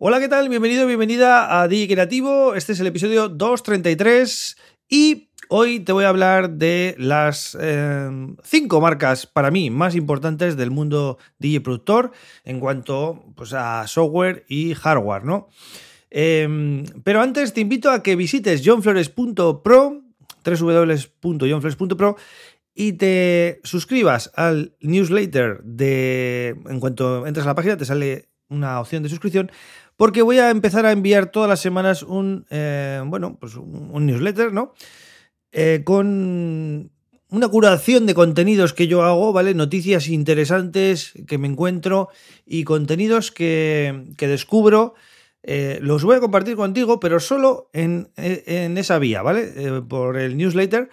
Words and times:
Hola, 0.00 0.20
¿qué 0.20 0.28
tal? 0.28 0.48
Bienvenido, 0.48 0.86
bienvenida 0.86 1.60
a 1.60 1.66
DJ 1.66 1.88
Creativo. 1.88 2.54
Este 2.54 2.72
es 2.72 2.78
el 2.78 2.86
episodio 2.86 3.28
233 3.28 4.56
y 4.88 5.30
hoy 5.48 5.80
te 5.80 5.90
voy 5.90 6.04
a 6.04 6.10
hablar 6.10 6.50
de 6.50 6.94
las 6.98 7.58
eh, 7.60 8.08
cinco 8.44 8.80
marcas 8.80 9.26
para 9.26 9.50
mí 9.50 9.70
más 9.70 9.96
importantes 9.96 10.56
del 10.56 10.70
mundo 10.70 11.18
DJ 11.40 11.62
productor 11.62 12.12
en 12.44 12.60
cuanto 12.60 13.24
pues, 13.34 13.52
a 13.54 13.88
software 13.88 14.44
y 14.48 14.74
hardware, 14.74 15.24
¿no? 15.24 15.48
Em, 16.10 16.84
pero 17.02 17.20
antes 17.20 17.52
te 17.52 17.60
invito 17.60 17.90
a 17.90 18.00
que 18.00 18.14
visites 18.14 18.62
johnflores.pro, 18.64 20.04
www.johnflores.pro 20.44 22.16
y 22.72 22.92
te 22.92 23.60
suscribas 23.64 24.30
al 24.36 24.76
newsletter 24.80 25.60
de 25.64 26.50
en 26.68 26.78
cuanto 26.78 27.26
entres 27.26 27.46
a 27.46 27.48
la 27.48 27.56
página 27.56 27.76
te 27.76 27.84
sale 27.84 28.28
una 28.48 28.80
opción 28.80 29.02
de 29.02 29.08
suscripción 29.08 29.50
porque 29.98 30.22
voy 30.22 30.38
a 30.38 30.50
empezar 30.50 30.86
a 30.86 30.92
enviar 30.92 31.32
todas 31.32 31.48
las 31.48 31.58
semanas 31.58 32.04
un, 32.04 32.46
eh, 32.50 33.02
bueno, 33.04 33.36
pues 33.38 33.56
un, 33.56 34.06
newsletter, 34.06 34.52
¿no? 34.52 34.72
Eh, 35.50 35.82
con 35.84 36.92
una 37.30 37.48
curación 37.48 38.06
de 38.06 38.14
contenidos 38.14 38.72
que 38.72 38.86
yo 38.86 39.02
hago, 39.02 39.32
¿vale? 39.32 39.54
Noticias 39.54 40.06
interesantes 40.06 41.14
que 41.26 41.36
me 41.36 41.48
encuentro 41.48 42.10
y 42.46 42.62
contenidos 42.62 43.32
que, 43.32 44.06
descubro. 44.16 44.94
Eh, 45.42 45.80
los 45.82 46.04
voy 46.04 46.16
a 46.16 46.20
compartir 46.20 46.54
contigo, 46.54 47.00
pero 47.00 47.18
solo 47.18 47.68
en, 47.72 48.12
esa 48.14 49.00
vía, 49.00 49.22
¿vale? 49.22 49.82
por 49.88 50.16
el 50.16 50.36
newsletter. 50.36 50.90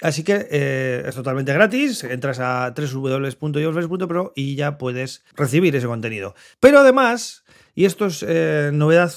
Así 0.00 0.22
que 0.22 1.02
es 1.04 1.14
totalmente 1.16 1.52
gratis, 1.52 2.04
entras 2.04 2.38
a 2.38 2.72
www.yofres.pro 2.72 4.32
y 4.36 4.54
ya 4.54 4.78
puedes 4.78 5.24
recibir 5.34 5.74
ese 5.74 5.88
contenido. 5.88 6.36
Pero 6.60 6.78
además, 6.78 7.42
y 7.78 7.84
esto 7.84 8.06
es 8.06 8.24
eh, 8.26 8.72
novedad 8.72 9.12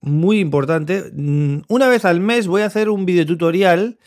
muy 0.00 0.40
importante. 0.40 1.10
Mm, 1.12 1.64
una 1.68 1.86
vez 1.86 2.06
al 2.06 2.18
mes 2.18 2.46
voy 2.46 2.62
a 2.62 2.64
hacer 2.64 2.88
un 2.88 3.04
video 3.04 3.26
tutorial, 3.26 3.98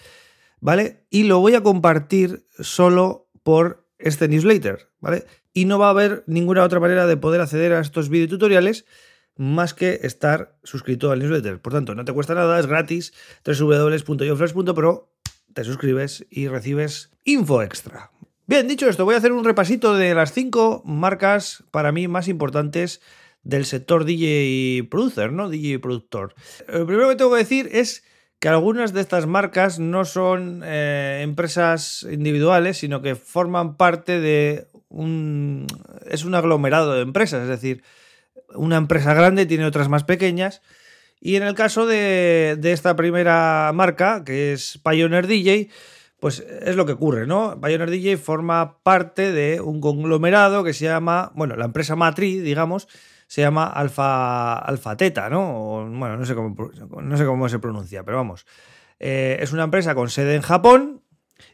¿vale? 0.59 1.05
Y 1.11 1.25
lo 1.25 1.41
voy 1.41 1.53
a 1.53 1.61
compartir 1.61 2.43
solo 2.57 3.29
por 3.43 3.85
este 3.99 4.27
newsletter, 4.27 4.89
¿vale? 4.99 5.27
Y 5.53 5.65
no 5.65 5.77
va 5.77 5.85
a 5.85 5.89
haber 5.91 6.23
ninguna 6.25 6.63
otra 6.63 6.79
manera 6.79 7.05
de 7.05 7.17
poder 7.17 7.39
acceder 7.39 7.71
a 7.71 7.81
estos 7.81 8.09
videotutoriales 8.09 8.85
más 9.35 9.75
que 9.75 9.99
estar 10.01 10.57
suscrito 10.63 11.11
al 11.11 11.19
newsletter. 11.19 11.61
Por 11.61 11.73
tanto, 11.73 11.93
no 11.93 12.03
te 12.03 12.11
cuesta 12.11 12.33
nada, 12.33 12.59
es 12.59 12.65
gratis. 12.65 13.13
www.yoflash.pro, 13.45 15.13
te 15.53 15.63
suscribes 15.63 16.25
y 16.31 16.47
recibes 16.47 17.11
info 17.25 17.61
extra. 17.61 18.09
Bien, 18.47 18.67
dicho 18.67 18.89
esto, 18.89 19.05
voy 19.05 19.13
a 19.13 19.19
hacer 19.19 19.33
un 19.33 19.45
repasito 19.45 19.93
de 19.93 20.15
las 20.15 20.33
cinco 20.33 20.81
marcas 20.83 21.63
para 21.69 21.91
mí 21.91 22.07
más 22.07 22.27
importantes 22.27 23.01
del 23.43 23.65
sector 23.65 24.05
DJ 24.05 24.87
producer, 24.89 25.31
¿no? 25.31 25.49
DJ 25.49 25.79
productor. 25.79 26.35
Lo 26.67 26.85
primero 26.85 27.09
que 27.09 27.15
tengo 27.15 27.31
que 27.31 27.37
decir 27.37 27.69
es 27.71 28.03
que 28.39 28.47
algunas 28.47 28.93
de 28.93 29.01
estas 29.01 29.27
marcas 29.27 29.79
no 29.79 30.05
son 30.05 30.61
eh, 30.63 31.19
empresas 31.23 32.07
individuales, 32.09 32.77
sino 32.77 33.01
que 33.01 33.15
forman 33.15 33.75
parte 33.75 34.19
de 34.19 34.67
un... 34.87 35.67
es 36.09 36.23
un 36.23 36.35
aglomerado 36.35 36.93
de 36.93 37.01
empresas, 37.01 37.43
es 37.43 37.49
decir, 37.49 37.83
una 38.55 38.77
empresa 38.77 39.13
grande 39.13 39.45
tiene 39.45 39.65
otras 39.65 39.89
más 39.89 40.03
pequeñas. 40.03 40.61
Y 41.21 41.35
en 41.35 41.43
el 41.43 41.53
caso 41.53 41.85
de, 41.85 42.55
de 42.57 42.71
esta 42.71 42.95
primera 42.95 43.71
marca, 43.73 44.23
que 44.23 44.53
es 44.53 44.79
Pioneer 44.81 45.27
DJ, 45.27 45.69
pues 46.21 46.39
es 46.39 46.77
lo 46.77 46.85
que 46.85 46.93
ocurre, 46.93 47.27
¿no? 47.27 47.59
Pioneer 47.61 47.89
DJ 47.89 48.17
forma 48.17 48.81
parte 48.83 49.33
de 49.33 49.59
un 49.59 49.81
conglomerado 49.81 50.63
que 50.63 50.73
se 50.73 50.85
llama, 50.85 51.33
bueno, 51.35 51.57
la 51.57 51.65
empresa 51.65 51.97
matriz, 51.97 52.41
digamos, 52.41 52.87
se 53.29 53.41
llama 53.41 53.67
Alfa, 53.67 54.57
Alfa 54.57 54.97
Teta, 54.97 55.29
¿no? 55.29 55.87
bueno, 55.87 56.17
no 56.17 56.25
sé, 56.25 56.33
cómo, 56.33 56.71
no 56.99 57.15
sé 57.15 57.25
cómo 57.25 57.47
se 57.47 57.59
pronuncia, 57.59 58.03
pero 58.03 58.17
vamos. 58.17 58.47
Eh, 58.99 59.37
es 59.39 59.53
una 59.53 59.65
empresa 59.65 59.93
con 59.93 60.09
sede 60.09 60.33
en 60.33 60.41
Japón 60.41 61.03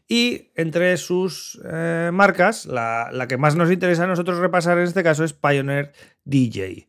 y 0.08 0.54
entre 0.56 0.96
sus 0.96 1.60
eh, 1.70 2.12
marcas, 2.14 2.66
la, 2.66 3.26
que 3.28 3.36
más 3.36 3.58
nos 3.58 3.70
interesa 3.70 4.06
a 4.06 4.08
nosotros 4.08 4.38
repasar 4.38 4.78
en 4.78 4.86
este 4.86 5.04
caso 5.04 5.26
es 5.26 5.34
Pioneer 5.34 5.92
DJ. 6.24 6.88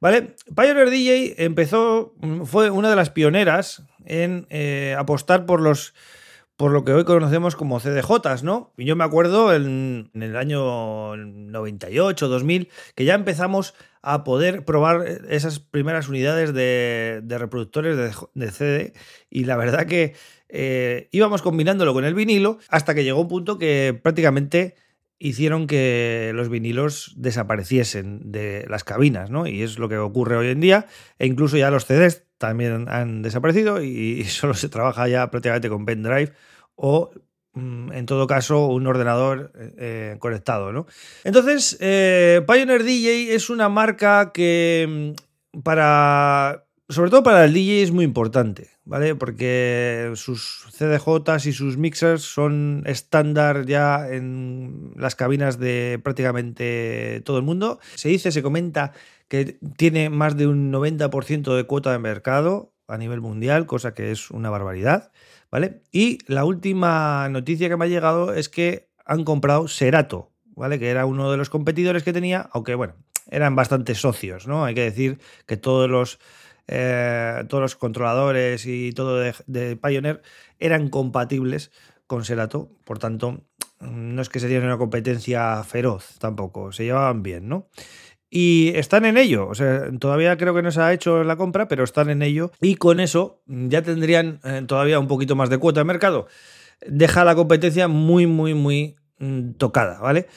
¿Vale? 0.00 0.34
Pioneer 0.56 0.88
DJ 0.88 1.44
empezó, 1.44 2.14
fue 2.46 2.70
una 2.70 2.88
de 2.88 2.96
las 2.96 3.10
pioneras 3.10 3.82
en 4.06 4.46
eh, 4.48 4.96
apostar 4.98 5.44
por 5.44 5.60
los 5.60 5.92
por 6.62 6.70
lo 6.70 6.84
que 6.84 6.92
hoy 6.92 7.02
conocemos 7.02 7.56
como 7.56 7.80
CDJs, 7.80 8.44
¿no? 8.44 8.72
Y 8.76 8.84
yo 8.84 8.94
me 8.94 9.02
acuerdo 9.02 9.52
en, 9.52 10.12
el 10.14 10.36
año 10.36 11.16
98, 11.16 12.28
2000, 12.28 12.68
que 12.94 13.04
ya 13.04 13.16
empezamos 13.16 13.74
a 14.00 14.22
poder 14.22 14.64
probar 14.64 15.04
esas 15.28 15.58
primeras 15.58 16.08
unidades 16.08 16.54
de, 16.54 17.20
reproductores 17.28 18.14
de, 18.34 18.50
CD 18.52 18.92
y 19.28 19.42
la 19.42 19.56
verdad 19.56 19.86
que 19.86 20.14
eh, 20.48 21.08
íbamos 21.10 21.42
combinándolo 21.42 21.94
con 21.94 22.04
el 22.04 22.14
vinilo 22.14 22.58
hasta 22.68 22.94
que 22.94 23.02
llegó 23.02 23.22
un 23.22 23.28
punto 23.28 23.58
que 23.58 23.98
prácticamente 24.00 24.76
hicieron 25.18 25.66
que 25.66 26.30
los 26.32 26.48
vinilos 26.48 27.12
desapareciesen 27.16 28.30
de 28.30 28.66
las 28.68 28.84
cabinas, 28.84 29.30
¿no? 29.30 29.48
Y 29.48 29.62
es 29.62 29.80
lo 29.80 29.88
que 29.88 29.98
ocurre 29.98 30.36
hoy 30.36 30.50
en 30.50 30.60
día, 30.60 30.86
e 31.18 31.26
incluso 31.26 31.56
ya 31.56 31.72
los 31.72 31.86
CDs 31.86 32.22
también 32.38 32.86
han 32.88 33.22
desaparecido 33.22 33.82
y 33.82 34.22
solo 34.26 34.54
se 34.54 34.68
trabaja 34.68 35.08
ya 35.08 35.28
prácticamente 35.32 35.68
con 35.68 35.86
pendrive 35.86 36.32
o 36.76 37.10
mm, 37.54 37.92
en 37.92 38.06
todo 38.06 38.26
caso, 38.26 38.66
un 38.66 38.86
ordenador 38.86 39.52
eh, 39.58 39.74
eh, 39.78 40.16
conectado, 40.18 40.72
¿no? 40.72 40.86
Entonces, 41.24 41.76
eh, 41.80 42.42
Pioneer 42.46 42.84
DJ 42.84 43.34
es 43.34 43.50
una 43.50 43.68
marca 43.68 44.32
que 44.32 45.14
mm, 45.54 45.60
para. 45.62 46.64
Sobre 46.88 47.10
todo 47.10 47.22
para 47.22 47.44
el 47.44 47.54
DJ 47.54 47.84
es 47.84 47.90
muy 47.90 48.04
importante, 48.04 48.68
¿vale? 48.84 49.14
Porque 49.14 50.12
sus 50.14 50.66
CDJs 50.72 51.46
y 51.46 51.52
sus 51.54 51.78
mixers 51.78 52.20
son 52.22 52.82
estándar 52.84 53.64
ya 53.64 54.08
en 54.10 54.92
las 54.96 55.14
cabinas 55.14 55.58
de 55.58 55.98
prácticamente 56.02 57.22
todo 57.24 57.38
el 57.38 57.44
mundo. 57.44 57.78
Se 57.94 58.10
dice, 58.10 58.30
se 58.30 58.42
comenta 58.42 58.92
que 59.28 59.58
tiene 59.78 60.10
más 60.10 60.36
de 60.36 60.46
un 60.46 60.70
90% 60.70 61.56
de 61.56 61.64
cuota 61.64 61.92
de 61.92 61.98
mercado 61.98 62.74
a 62.86 62.98
nivel 62.98 63.22
mundial, 63.22 63.64
cosa 63.64 63.94
que 63.94 64.10
es 64.10 64.30
una 64.30 64.50
barbaridad, 64.50 65.10
¿vale? 65.52 65.82
Y 65.92 66.18
la 66.26 66.44
última 66.44 67.28
noticia 67.28 67.68
que 67.68 67.76
me 67.76 67.84
ha 67.84 67.88
llegado 67.88 68.34
es 68.34 68.48
que 68.48 68.88
han 69.04 69.22
comprado 69.22 69.68
Serato, 69.68 70.32
¿vale? 70.56 70.78
Que 70.78 70.88
era 70.88 71.04
uno 71.04 71.30
de 71.30 71.36
los 71.36 71.50
competidores 71.50 72.02
que 72.02 72.14
tenía, 72.14 72.48
aunque 72.52 72.74
bueno, 72.74 72.94
eran 73.30 73.54
bastante 73.54 73.94
socios, 73.94 74.48
¿no? 74.48 74.64
Hay 74.64 74.74
que 74.74 74.82
decir 74.82 75.20
que 75.46 75.58
todos 75.58 75.90
los, 75.90 76.18
eh, 76.66 77.44
todos 77.48 77.60
los 77.60 77.76
controladores 77.76 78.64
y 78.66 78.92
todo 78.92 79.18
de, 79.46 79.76
Pioneer 79.76 80.22
eran 80.58 80.88
compatibles 80.88 81.70
con 82.06 82.24
Serato, 82.24 82.70
por 82.84 82.98
tanto, 82.98 83.42
no 83.80 84.22
es 84.22 84.28
que 84.28 84.40
sería 84.40 84.60
una 84.60 84.78
competencia 84.78 85.62
feroz 85.64 86.18
tampoco, 86.18 86.72
se 86.72 86.84
llevaban 86.84 87.22
bien, 87.22 87.48
¿no? 87.48 87.68
Y 88.34 88.72
están 88.76 89.04
en 89.04 89.18
ello, 89.18 89.46
o 89.46 89.54
sea, 89.54 89.90
todavía 89.98 90.38
creo 90.38 90.54
que 90.54 90.62
no 90.62 90.70
se 90.70 90.80
ha 90.80 90.94
hecho 90.94 91.22
la 91.22 91.36
compra, 91.36 91.68
pero 91.68 91.84
están 91.84 92.08
en 92.08 92.22
ello. 92.22 92.50
Y 92.62 92.76
con 92.76 92.98
eso 92.98 93.42
ya 93.46 93.82
tendrían 93.82 94.40
eh, 94.42 94.62
todavía 94.66 94.98
un 94.98 95.06
poquito 95.06 95.36
más 95.36 95.50
de 95.50 95.58
cuota 95.58 95.80
de 95.80 95.84
mercado. 95.84 96.28
Deja 96.86 97.26
la 97.26 97.34
competencia 97.34 97.88
muy, 97.88 98.26
muy, 98.26 98.54
muy 98.54 98.96
mm, 99.18 99.50
tocada, 99.58 99.98
¿vale? 100.00 100.28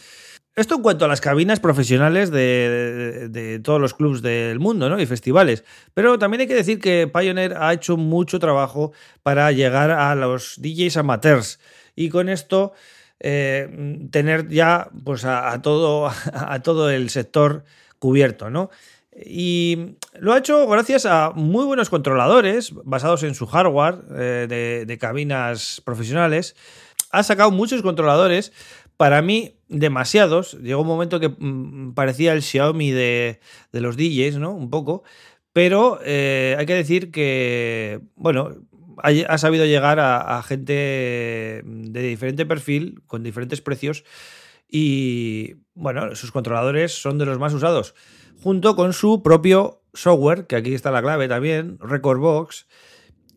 Esto 0.58 0.76
en 0.76 0.82
cuanto 0.82 1.06
a 1.06 1.08
las 1.08 1.22
cabinas 1.22 1.62
profesionales 1.62 2.32
de, 2.32 3.62
todos 3.64 3.80
los 3.80 3.94
clubs 3.94 4.22
del 4.22 4.60
mundo 4.60 4.90
¿no? 4.90 5.00
y 5.00 5.06
festivales. 5.06 5.64
Pero 5.94 6.20
también 6.20 6.42
hay 6.42 6.48
que 6.48 6.56
decir 6.56 6.80
que 6.80 7.08
Pioneer 7.08 7.56
ha 7.58 7.72
hecho 7.72 7.96
mucho 7.96 8.40
trabajo 8.40 8.92
para 9.24 9.50
llegar 9.54 9.92
a 9.92 10.14
los 10.16 10.56
DJs 10.62 10.98
amateurs. 10.98 11.62
Y 11.96 12.10
con 12.10 12.28
esto 12.28 12.74
eh, 13.22 14.08
tener 14.12 14.50
ya 14.50 14.90
pues, 15.06 15.24
a, 15.24 15.62
todo, 15.62 16.08
a 16.34 16.62
todo 16.62 16.90
el 16.90 17.10
sector 17.10 17.64
cubierto, 18.00 18.50
¿no? 18.50 18.70
Y 19.16 19.96
lo 20.20 20.34
ha 20.34 20.40
hecho 20.40 20.68
gracias 20.68 21.06
a 21.06 21.32
muy 21.34 21.66
buenos 21.66 21.90
controladores 21.90 22.74
basados 22.84 23.24
en 23.24 23.34
su 23.34 23.46
hardware 23.46 24.00
eh, 24.14 24.86
de, 24.86 24.98
cabinas 24.98 25.82
profesionales. 25.86 26.56
Ha 27.12 27.24
sacado 27.24 27.50
muchos 27.52 27.82
controladores, 27.82 28.52
para 28.98 29.22
mí 29.22 29.56
demasiados. 29.70 30.58
Llegó 30.62 30.82
un 30.82 30.88
momento 30.88 31.22
que 31.22 31.30
mm, 31.30 31.94
parecía 31.94 32.34
el 32.34 32.42
Xiaomi 32.42 32.92
de, 32.92 33.40
los 33.72 33.96
DJs, 33.96 34.38
¿no? 34.38 34.52
Un 34.52 34.70
poco. 34.70 35.04
Pero 35.54 36.00
eh, 36.04 36.56
hay 36.60 36.66
que 36.66 36.76
decir 36.76 37.12
que, 37.12 38.02
bueno, 38.16 38.50
ha, 38.98 39.38
sabido 39.38 39.66
llegar 39.66 40.00
a, 40.02 40.38
a, 40.38 40.44
gente 40.44 41.62
de 41.64 42.02
diferente 42.02 42.46
perfil, 42.46 43.02
con 43.08 43.24
diferentes 43.24 43.62
precios. 43.62 44.04
Y 44.68 45.56
bueno, 45.74 46.16
sus 46.16 46.32
controladores 46.32 46.94
son 46.94 47.18
de 47.18 47.26
los 47.26 47.40
más 47.40 47.54
usados, 47.54 47.96
junto 48.42 48.76
con 48.76 48.94
su 48.94 49.22
propio 49.24 49.82
software, 49.94 50.48
que 50.48 50.56
aquí 50.56 50.74
está 50.74 50.92
la 50.92 51.02
clave 51.02 51.28
también, 51.28 51.78
Recordbox, 51.80 52.68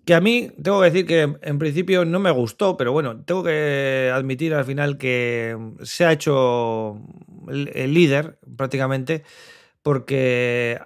que 0.05 0.15
a 0.15 0.21
mí 0.21 0.51
tengo 0.63 0.81
que 0.81 0.91
decir 0.91 1.07
que 1.07 1.37
en 1.43 1.59
principio 1.59 2.05
no 2.05 2.19
me 2.19 2.31
gustó, 2.31 2.77
pero 2.77 2.93
bueno, 2.93 3.23
tengo 3.25 3.45
que 3.45 4.11
admitir 4.13 4.55
al 4.55 4.65
final 4.65 4.97
que 4.97 5.57
se 5.83 6.07
ha 6.07 6.13
hecho 6.13 6.99
el 7.49 7.93
líder 7.93 8.39
prácticamente, 8.57 9.23
porque 9.83 10.81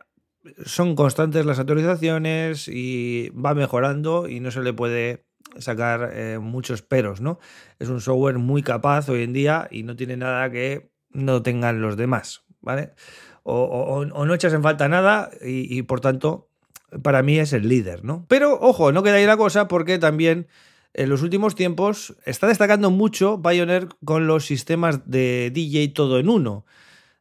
son 0.65 0.97
constantes 0.97 1.47
las 1.47 1.59
actualizaciones 1.59 2.67
y 2.67 3.31
va 3.31 3.55
mejorando 3.55 4.29
y 4.29 4.41
no 4.41 4.51
se 4.51 4.61
le 4.61 4.73
puede 4.73 5.25
sacar 5.59 6.11
eh, 6.15 6.39
muchos 6.39 6.83
peros, 6.83 7.21
¿no? 7.21 7.39
Es 7.79 7.89
un 7.89 8.01
software 8.01 8.39
muy 8.39 8.63
capaz 8.63 9.09
hoy 9.09 9.23
en 9.23 9.33
día 9.33 9.69
y 9.71 9.83
no 9.83 9.97
tiene 9.97 10.17
nada 10.17 10.51
que 10.51 10.91
no 11.11 11.43
tengan 11.43 11.81
los 11.81 11.97
demás, 11.97 12.45
¿vale? 12.61 12.93
O, 13.45 14.05
no 14.05 14.35
echas 14.35 14.53
en 14.53 14.63
falta 14.63 14.89
nada 14.89 15.31
y, 15.45 15.83
por 15.83 16.01
tanto 16.01 16.49
para 17.03 17.23
mí 17.23 17.39
es 17.39 17.53
el 17.53 17.69
líder, 17.69 18.05
¿no? 18.05 18.25
Pero 18.29 18.59
ojo, 18.61 18.93
no 18.93 19.03
queda 19.03 19.17
ahí 19.17 19.27
la 19.27 19.37
cosa 19.37 19.67
porque 19.67 19.99
también 19.99 20.47
en 20.95 21.09
los 21.09 21.23
últimos 21.23 21.55
tiempos 21.55 22.15
está 22.25 22.47
destacando 22.47 22.91
mucho 22.91 23.41
Pioneer 23.43 23.89
con 24.05 24.27
los 24.27 24.47
sistemas 24.47 25.11
de 25.11 25.51
DJ 25.53 25.89
todo 25.89 26.19
en 26.19 26.29
uno. 26.29 26.67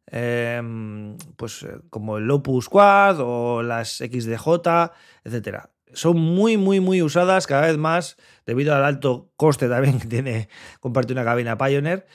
Em, 0.07 1.17
pues 1.37 1.63
eh, 1.63 1.79
como 1.89 2.17
el 2.17 2.29
Opus 2.29 2.67
Quad 2.67 3.17
o 3.21 3.63
las 3.63 3.97
XDJ, 3.97 4.91
etcétera. 5.23 5.69
Son 5.93 6.19
muy, 6.19 6.57
muy, 6.57 6.79
muy 6.79 7.01
usadas 7.01 7.47
cada 7.47 7.67
vez 7.67 7.77
más 7.77 8.17
debido 8.45 8.75
al 8.75 8.83
alto 8.83 9.31
coste 9.35 9.67
también 9.67 9.99
que 9.99 10.07
tiene 10.07 10.49
compartir 10.79 11.15
una 11.15 11.25
cabina 11.25 11.57
Pioneer. 11.57 12.05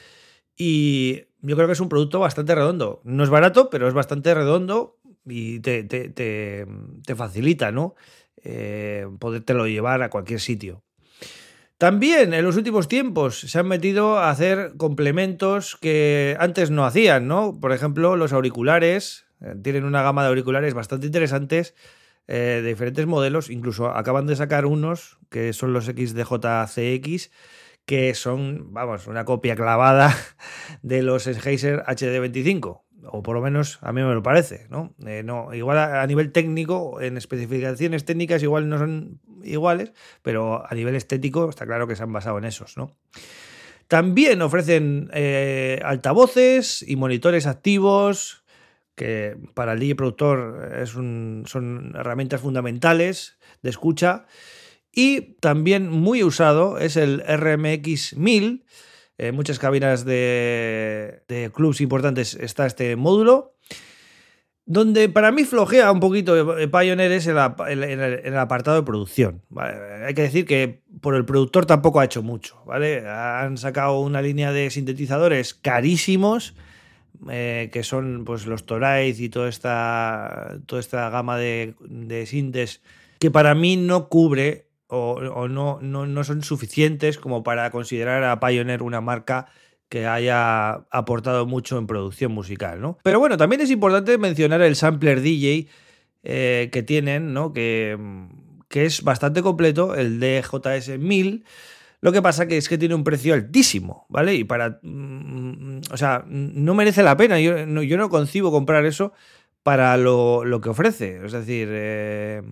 Y 0.56 1.24
yo 1.42 1.54
creo 1.56 1.66
que 1.66 1.74
es 1.74 1.80
un 1.80 1.88
producto 1.88 2.18
bastante 2.18 2.54
redondo. 2.54 3.00
No 3.04 3.22
es 3.22 3.30
barato, 3.30 3.70
pero 3.70 3.88
es 3.88 3.94
bastante 3.94 4.34
redondo 4.34 4.98
y 5.26 5.60
te, 5.60 5.84
te, 5.84 7.14
facilita, 7.14 7.72
¿no? 7.72 7.94
Eh, 8.42 9.06
podértelo 9.18 9.66
llevar 9.66 10.02
a 10.02 10.10
cualquier 10.10 10.40
sitio. 10.40 10.82
También 11.78 12.32
en 12.32 12.44
los 12.44 12.56
últimos 12.56 12.88
tiempos 12.88 13.40
se 13.40 13.58
han 13.58 13.68
metido 13.68 14.18
a 14.18 14.30
hacer 14.30 14.74
complementos 14.78 15.76
que 15.76 16.36
antes 16.40 16.70
no 16.70 16.86
hacían, 16.86 17.28
¿no? 17.28 17.58
Por 17.60 17.72
ejemplo, 17.72 18.16
los 18.16 18.32
auriculares. 18.32 19.26
Eh, 19.42 19.54
tienen 19.62 19.84
una 19.84 20.02
gama 20.02 20.22
de 20.22 20.28
auriculares 20.28 20.72
bastante 20.72 21.06
interesantes 21.06 21.74
eh, 22.28 22.60
de 22.62 22.68
diferentes 22.68 23.06
modelos. 23.06 23.50
Incluso 23.50 23.88
acaban 23.88 24.26
de 24.26 24.36
sacar 24.36 24.66
unos 24.66 25.18
que 25.30 25.52
son 25.52 25.72
los 25.72 25.88
XDJ-CX, 25.88 27.30
que 27.84 28.14
son, 28.14 28.72
vamos, 28.72 29.06
una 29.06 29.24
copia 29.24 29.56
clavada 29.56 30.14
de 30.82 31.02
los 31.02 31.24
Sennheiser 31.24 31.84
HD25 31.84 32.86
o 33.10 33.22
por 33.22 33.36
lo 33.36 33.42
menos 33.42 33.78
a 33.82 33.92
mí 33.92 34.02
me 34.02 34.14
lo 34.14 34.22
parece, 34.22 34.66
¿no? 34.68 34.94
Eh, 35.06 35.22
no 35.22 35.54
igual 35.54 35.78
a, 35.78 36.06
nivel 36.06 36.32
técnico, 36.32 37.00
en 37.00 37.16
especificaciones 37.16 38.04
técnicas 38.04 38.42
igual 38.42 38.68
no 38.68 38.78
son 38.78 39.20
iguales, 39.42 39.92
pero 40.22 40.64
a 40.68 40.74
nivel 40.74 40.94
estético 40.94 41.48
está 41.48 41.66
claro 41.66 41.86
que 41.86 41.96
se 41.96 42.02
han 42.02 42.12
basado 42.12 42.38
en 42.38 42.44
esos, 42.44 42.76
¿no? 42.76 42.96
También 43.88 44.42
ofrecen 44.42 45.10
eh, 45.12 45.80
altavoces 45.84 46.84
y 46.86 46.96
monitores 46.96 47.46
activos, 47.46 48.44
que 48.96 49.36
para 49.54 49.74
el 49.74 49.78
DJ 49.78 49.94
productor 49.94 50.82
son 50.86 51.92
herramientas 51.94 52.40
fundamentales 52.40 53.38
de 53.62 53.70
escucha. 53.70 54.26
Y 54.92 55.36
también 55.40 55.90
muy 55.90 56.24
usado 56.24 56.78
es 56.78 56.96
el 56.96 57.20
RMX 57.20 58.16
1000, 58.16 58.64
en 59.18 59.34
muchas 59.34 59.58
cabinas 59.58 60.04
de, 60.04 61.22
de 61.28 61.50
clubs 61.52 61.80
importantes 61.80 62.34
está 62.34 62.66
este 62.66 62.96
módulo. 62.96 63.56
Donde 64.68 65.08
para 65.08 65.30
mí 65.30 65.44
flojea 65.44 65.92
un 65.92 66.00
poquito 66.00 66.56
Pioneer 66.72 67.12
es 67.12 67.28
en, 67.28 67.36
el, 67.38 68.36
apartado 68.36 68.76
de 68.76 68.82
producción. 68.82 69.42
Hay 69.56 70.12
que 70.12 70.22
decir 70.22 70.44
que 70.44 70.82
por 71.00 71.14
el 71.14 71.24
productor 71.24 71.66
tampoco 71.66 72.00
ha 72.00 72.04
hecho 72.04 72.24
mucho. 72.24 72.60
¿vale? 72.66 73.08
Han 73.08 73.58
sacado 73.58 74.00
una 74.00 74.20
línea 74.20 74.50
de 74.50 74.68
sintetizadores 74.70 75.54
carísimos, 75.54 76.56
eh, 77.30 77.70
que 77.72 77.82
son 77.82 78.24
pues, 78.24 78.46
los 78.46 78.66
Toraiz 78.66 79.20
y 79.20 79.28
toda 79.28 79.48
esta, 79.48 80.58
toda 80.66 80.80
esta 80.80 81.10
gama 81.10 81.38
de, 81.38 81.74
sintes, 82.26 82.82
que 83.18 83.30
para 83.30 83.54
mí 83.54 83.76
no 83.76 84.08
cubre 84.08 84.66
o, 84.88 85.48
no, 85.48 85.80
no, 85.80 86.24
son 86.24 86.42
suficientes 86.42 87.18
como 87.18 87.42
para 87.42 87.70
considerar 87.70 88.22
a 88.24 88.38
Pioneer 88.38 88.82
una 88.82 89.00
marca 89.00 89.46
que 89.88 90.06
haya 90.06 90.84
aportado 90.90 91.46
mucho 91.46 91.78
en 91.78 91.86
producción 91.86 92.32
musical, 92.32 92.80
¿no? 92.80 92.98
Pero 93.02 93.18
bueno, 93.18 93.36
también 93.36 93.60
es 93.60 93.70
importante 93.70 94.18
mencionar 94.18 94.60
el 94.62 94.76
sampler 94.76 95.20
DJ 95.20 95.68
eh, 96.22 96.70
que 96.72 96.82
tienen, 96.82 97.32
¿no? 97.32 97.52
Que, 97.52 97.98
que, 98.68 98.84
es 98.84 99.02
bastante 99.02 99.42
completo, 99.42 99.94
el 99.94 100.20
DJS 100.20 100.98
1000. 100.98 101.44
Lo 102.06 102.12
que 102.12 102.22
pasa 102.22 102.46
que 102.46 102.56
es 102.56 102.68
que 102.68 102.78
tiene 102.78 102.94
un 102.94 103.02
precio 103.02 103.34
altísimo, 103.34 104.06
¿vale? 104.08 104.32
Y 104.36 104.44
para... 104.44 104.78
Mm, 104.80 105.80
o 105.90 105.96
sea, 105.96 106.24
no 106.28 106.72
merece 106.72 107.02
la 107.02 107.16
pena. 107.16 107.40
Yo 107.40 107.66
no, 107.66 108.08
concibo 108.10 108.52
comprar 108.52 108.86
eso 108.86 109.12
para 109.64 109.96
lo, 109.96 110.60
que 110.62 110.68
ofrece. 110.68 111.20
Es 111.24 111.32
decir, 111.32 111.66
eh, 111.68 112.42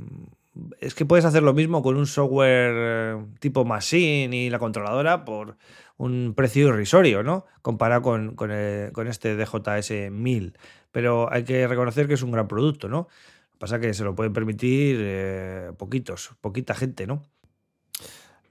es 0.80 0.96
que 0.96 1.06
puedes 1.06 1.24
hacer 1.24 1.44
lo 1.44 1.54
mismo 1.54 1.84
con 1.84 1.96
un 1.96 2.08
software 2.08 2.74
eh, 2.74 3.24
tipo 3.38 3.64
Machine 3.64 4.36
y 4.36 4.50
la 4.50 4.58
controladora 4.58 5.24
por 5.24 5.56
un 5.98 6.34
precio 6.34 6.70
irrisorio, 6.70 7.22
¿no? 7.22 7.46
Comparado 7.62 8.02
con, 8.02 8.34
con, 8.34 8.50
este 8.50 9.36
DJS 9.36 10.10
1000. 10.10 10.58
Pero 10.90 11.32
hay 11.32 11.44
que 11.44 11.68
reconocer 11.68 12.08
que 12.08 12.14
es 12.14 12.22
un 12.24 12.32
gran 12.32 12.48
producto, 12.48 12.88
¿no? 12.88 13.06
Lo 13.06 13.52
que 13.52 13.58
pasa 13.60 13.76
es 13.76 13.82
que 13.82 13.94
se 13.94 14.02
lo 14.02 14.16
pueden 14.16 14.32
permitir 14.32 14.96
eh, 14.98 15.70
poquitos, 15.78 16.32
poquita 16.40 16.74
gente, 16.74 17.06
¿no? 17.06 17.22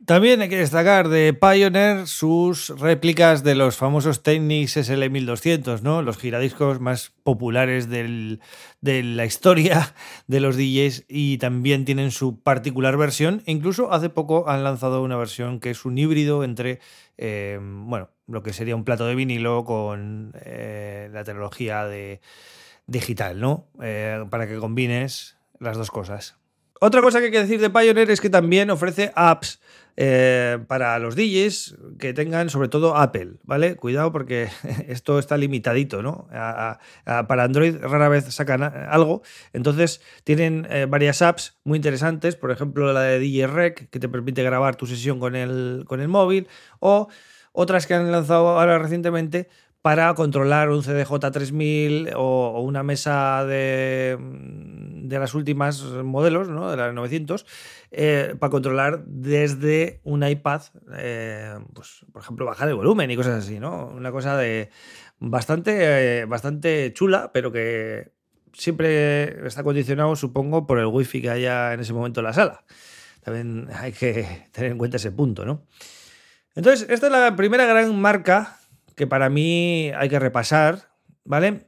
También 0.05 0.41
hay 0.41 0.49
que 0.49 0.57
destacar 0.57 1.07
de 1.07 1.33
Pioneer 1.33 2.07
sus 2.07 2.77
réplicas 2.77 3.41
de 3.41 3.55
los 3.55 3.77
famosos 3.77 4.21
Technics 4.21 4.75
SL1200, 4.75 5.81
¿no? 5.81 6.01
Los 6.01 6.17
giradiscos 6.17 6.81
más 6.81 7.13
populares 7.23 7.87
de 7.89 8.39
la 8.81 9.25
historia 9.25 9.95
de 10.27 10.41
los 10.41 10.57
DJs 10.57 11.05
y 11.07 11.37
también 11.37 11.85
tienen 11.85 12.11
su 12.11 12.41
particular 12.41 12.97
versión. 12.97 13.43
Incluso 13.45 13.93
hace 13.93 14.09
poco 14.09 14.49
han 14.49 14.65
lanzado 14.65 15.01
una 15.03 15.15
versión 15.15 15.61
que 15.61 15.69
es 15.69 15.85
un 15.85 15.97
híbrido 15.97 16.43
entre, 16.43 16.81
eh, 17.17 17.57
bueno, 17.61 18.09
lo 18.27 18.43
que 18.43 18.51
sería 18.51 18.75
un 18.75 18.83
plato 18.83 19.05
de 19.05 19.15
vinilo 19.15 19.63
con 19.63 20.33
eh, 20.43 21.07
la 21.13 21.23
tecnología 21.23 21.85
de 21.85 22.19
digital, 22.87 23.39
¿no? 23.39 23.67
Eh, 23.81 24.25
para 24.29 24.47
que 24.47 24.57
combines 24.57 25.37
las 25.59 25.77
dos 25.77 25.91
cosas. 25.91 26.42
Otra 26.85 27.01
cosa 27.01 27.19
que 27.19 27.27
hay 27.27 27.31
que 27.31 27.39
decir 27.39 27.61
de 27.61 27.69
Pioneer 27.69 28.11
es 28.11 28.19
que 28.19 28.29
también 28.29 28.69
ofrece 28.69 29.13
apps 29.15 29.61
eh, 29.95 30.59
para 30.67 30.99
los 30.99 31.15
DJs 31.15 31.77
que 31.97 32.13
tengan 32.13 32.49
sobre 32.49 32.67
todo 32.67 32.97
Apple, 32.97 33.35
¿vale? 33.43 33.77
Cuidado 33.77 34.11
porque 34.11 34.49
esto 34.89 35.17
está 35.17 35.37
limitadito, 35.37 36.03
¿no? 36.03 36.27
para 37.05 37.43
Android 37.45 37.77
rara 37.77 38.09
vez 38.09 38.25
sacan 38.35 38.63
algo, 38.63 39.21
entonces 39.53 40.01
tienen 40.25 40.67
eh, 40.69 40.85
varias 40.89 41.21
apps 41.21 41.55
muy 41.63 41.77
interesantes, 41.77 42.35
por 42.35 42.51
ejemplo 42.51 42.91
la 42.91 43.03
de 43.03 43.19
DJ 43.19 43.47
Rec 43.47 43.89
que 43.89 43.99
te 44.01 44.09
permite 44.09 44.43
grabar 44.43 44.75
tu 44.75 44.85
sesión 44.85 45.21
con 45.21 45.37
el, 45.37 45.85
con 45.87 46.01
el 46.01 46.09
móvil 46.09 46.49
o 46.81 47.07
otras 47.53 47.87
que 47.87 47.93
han 47.93 48.11
lanzado 48.11 48.59
ahora 48.59 48.77
recientemente 48.77 49.47
para 49.83 50.13
controlar 50.15 50.69
un 50.69 50.81
CDJ3000 50.81 52.13
o, 52.15 52.61
una 52.61 52.83
mesa 52.83 53.45
de, 53.45 54.17
de, 54.17 55.19
las 55.19 55.33
últimas 55.33 55.83
modelos, 55.83 56.47
¿no? 56.47 56.71
de 56.71 56.77
las 56.77 56.93
900, 56.93 57.45
eh, 57.91 58.33
para 58.39 58.49
controlar 58.49 59.03
desde 59.05 59.99
un 60.05 60.25
iPad, 60.25 60.61
eh, 60.95 61.59
pues, 61.73 62.05
por 62.13 62.21
ejemplo, 62.21 62.45
bajar 62.45 62.69
el 62.69 62.75
volumen 62.75 63.11
y 63.11 63.17
cosas 63.17 63.43
así. 63.43 63.59
¿no? 63.59 63.87
Una 63.87 64.13
cosa 64.13 64.37
de 64.37 64.69
bastante, 65.19 66.21
eh, 66.21 66.25
bastante 66.27 66.93
chula, 66.93 67.31
pero 67.33 67.51
que 67.51 68.13
siempre 68.53 69.45
está 69.45 69.63
condicionado, 69.63 70.15
supongo, 70.15 70.65
por 70.65 70.79
el 70.79 70.85
wifi 70.85 71.21
que 71.21 71.29
haya 71.29 71.73
en 71.73 71.81
ese 71.81 71.91
momento 71.91 72.21
en 72.21 72.23
la 72.23 72.33
sala. 72.33 72.63
También 73.21 73.67
hay 73.75 73.91
que 73.91 74.47
tener 74.53 74.71
en 74.71 74.77
cuenta 74.77 74.95
ese 74.95 75.11
punto, 75.11 75.45
¿no? 75.45 75.65
Entonces, 76.55 76.87
esta 76.89 77.07
es 77.07 77.11
la 77.11 77.35
primera 77.35 77.65
gran 77.65 77.99
marca 77.99 78.59
que 78.95 79.07
para 79.07 79.29
mí 79.29 79.91
hay 79.95 80.09
que 80.09 80.19
repasar, 80.19 80.89
¿vale? 81.23 81.67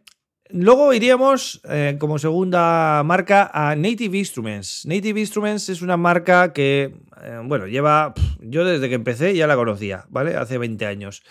Luego 0.50 0.94
iríamos 0.94 1.60
eh, 1.68 1.98
como 2.00 2.20
segunda 2.20 3.02
marca 3.04 3.50
a 3.52 3.76
Native 3.76 4.18
Instruments. 4.18 4.86
Native 4.86 5.20
Instruments 5.20 5.70
es 5.70 5.82
una 5.82 5.98
marca 5.98 6.54
que, 6.54 6.94
eh, 7.24 7.42
bueno, 7.44 7.66
lleva, 7.66 8.14
yo 8.40 8.64
desde 8.64 8.88
que 8.88 8.96
empecé 8.96 9.36
ya 9.36 9.48
la 9.48 9.56
conocía, 9.56 10.06
¿vale? 10.10 10.36
Hace 10.36 10.60
20 10.60 10.86
años. 10.86 11.24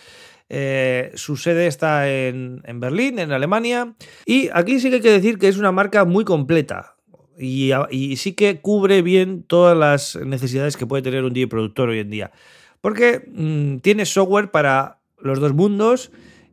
Eh, 0.48 1.12
su 1.14 1.36
sede 1.36 1.68
está 1.68 2.10
en, 2.10 2.60
Berlín, 2.74 3.20
en 3.20 3.30
Alemania. 3.30 3.94
Y 4.26 4.50
aquí 4.52 4.80
sí 4.80 4.90
que 4.90 4.96
hay 4.96 5.02
que 5.02 5.10
decir 5.10 5.38
que 5.38 5.48
es 5.48 5.58
una 5.58 5.70
marca 5.70 6.04
muy 6.04 6.24
completa. 6.24 6.96
Y, 7.38 7.72
sí 8.16 8.32
que 8.32 8.60
cubre 8.60 9.02
bien 9.02 9.44
todas 9.44 9.76
las 9.76 10.16
necesidades 10.16 10.76
que 10.76 10.86
puede 10.86 11.02
tener 11.02 11.24
un 11.24 11.32
DJ 11.32 11.48
productor 11.48 11.88
hoy 11.88 12.00
en 12.00 12.10
día. 12.10 12.32
Porque 12.80 13.24
mm, 13.32 13.78
tiene 13.78 14.06
software 14.06 14.50
para 14.50 15.00
los 15.24 15.40
dos 15.40 15.54
mundos 15.54 16.12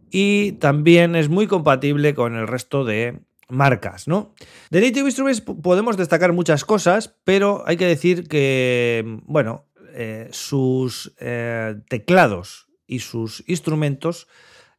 y 0.09 0.53
también 0.53 1.15
es 1.15 1.29
muy 1.29 1.47
compatible 1.47 2.13
con 2.15 2.35
el 2.35 2.47
resto 2.47 2.83
de 2.83 3.19
marcas, 3.49 4.07
¿no? 4.07 4.33
De 4.69 4.81
Native 4.81 5.07
Instruments 5.07 5.41
podemos 5.41 5.97
destacar 5.97 6.33
muchas 6.33 6.65
cosas, 6.65 7.15
pero 7.23 7.63
hay 7.67 7.77
que 7.77 7.85
decir 7.85 8.27
que, 8.27 9.19
bueno, 9.25 9.65
eh, 9.93 10.29
sus 10.31 11.13
eh, 11.19 11.75
teclados 11.89 12.67
y 12.87 12.99
sus 12.99 13.43
instrumentos 13.47 14.27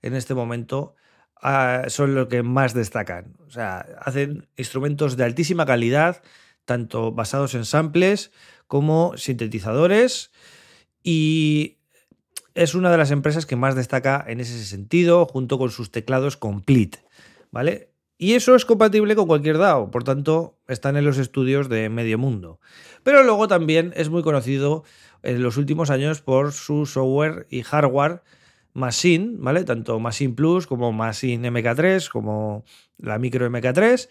en 0.01 0.15
este 0.15 0.35
momento 0.35 0.95
ah, 1.41 1.85
son 1.89 2.15
los 2.15 2.29
que 2.29 2.43
más 2.43 2.73
destacan. 2.73 3.37
O 3.47 3.51
sea, 3.51 3.87
hacen 4.01 4.49
instrumentos 4.57 5.17
de 5.19 5.25
altísima 5.25 5.67
calidad, 5.67 6.23
tanto 6.65 7.13
basados 7.13 7.55
en 7.55 7.67
samples 7.67 8.33
como 8.67 9.17
sintetizadores. 9.19 10.31
Y 11.03 11.79
es 12.55 12.75
una 12.75 12.91
de 12.91 12.99
las 12.99 13.11
empresas 13.11 13.47
que 13.47 13.57
más 13.57 13.75
destaca 13.75 14.25
en 14.27 14.41
ese 14.41 14.65
sentido, 14.65 15.27
junto 15.27 15.59
con 15.59 15.71
sus 15.71 15.91
teclados 15.91 16.37
Complete. 16.37 16.99
¿Vale? 17.51 17.91
Y 18.19 18.35
eso 18.35 18.55
es 18.55 18.65
compatible 18.65 19.17
con 19.17 19.27
cualquier 19.27 19.59
DAO, 19.59 19.91
por 19.91 20.05
tanto, 20.05 20.57
están 20.69 20.97
en 20.97 21.05
los 21.05 21.19
estudios 21.19 21.69
de 21.69 21.89
medio 21.89 22.19
mundo. 22.19 22.61
Pero 23.03 23.25
luego 23.25 23.49
también 23.49 23.93
es 23.97 24.11
muy 24.11 24.23
conocido 24.23 24.85
en 25.23 25.43
los 25.43 25.57
últimos 25.57 25.91
años 25.91 26.21
por 26.21 26.53
su 26.53 26.87
software 26.87 27.47
y 27.51 27.63
hardware 27.63 28.23
Machine, 28.75 29.35
¿vale? 29.39 29.65
Tanto 29.65 29.99
Machine 29.99 30.35
Plus 30.35 30.67
como 30.67 30.93
Machine 30.93 31.51
MK3, 31.51 32.09
como 32.09 32.65
la 32.99 33.19
micro 33.19 33.51
MK3. 33.51 34.09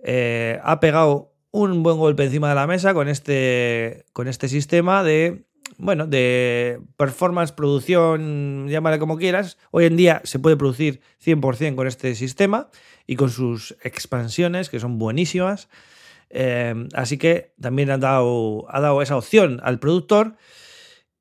Eh, 0.00 0.60
ha 0.62 0.80
pegado 0.80 1.32
un 1.50 1.82
buen 1.82 1.96
golpe 1.96 2.24
encima 2.24 2.48
de 2.48 2.54
la 2.56 2.66
mesa 2.66 2.92
con 2.92 3.08
este, 3.08 4.04
con 4.12 4.26
este 4.26 4.48
sistema 4.48 5.04
de, 5.04 5.44
bueno, 5.78 6.06
de 6.06 6.80
performance, 6.96 7.52
producción, 7.52 8.68
llámale 8.68 8.98
como 8.98 9.16
quieras. 9.16 9.58
Hoy 9.70 9.86
en 9.86 9.96
día 9.96 10.20
se 10.24 10.38
puede 10.38 10.56
producir 10.56 11.00
100% 11.24 11.74
con 11.74 11.86
este 11.86 12.14
sistema 12.14 12.68
y 13.06 13.16
con 13.16 13.30
sus 13.30 13.76
expansiones, 13.82 14.70
que 14.70 14.80
son 14.80 14.98
buenísimas. 14.98 15.68
Eh, 16.30 16.74
así 16.94 17.18
que 17.18 17.54
también 17.60 17.90
ha 17.90 17.98
dado, 17.98 18.66
ha 18.68 18.80
dado 18.80 19.02
esa 19.02 19.16
opción 19.16 19.60
al 19.62 19.78
productor. 19.78 20.36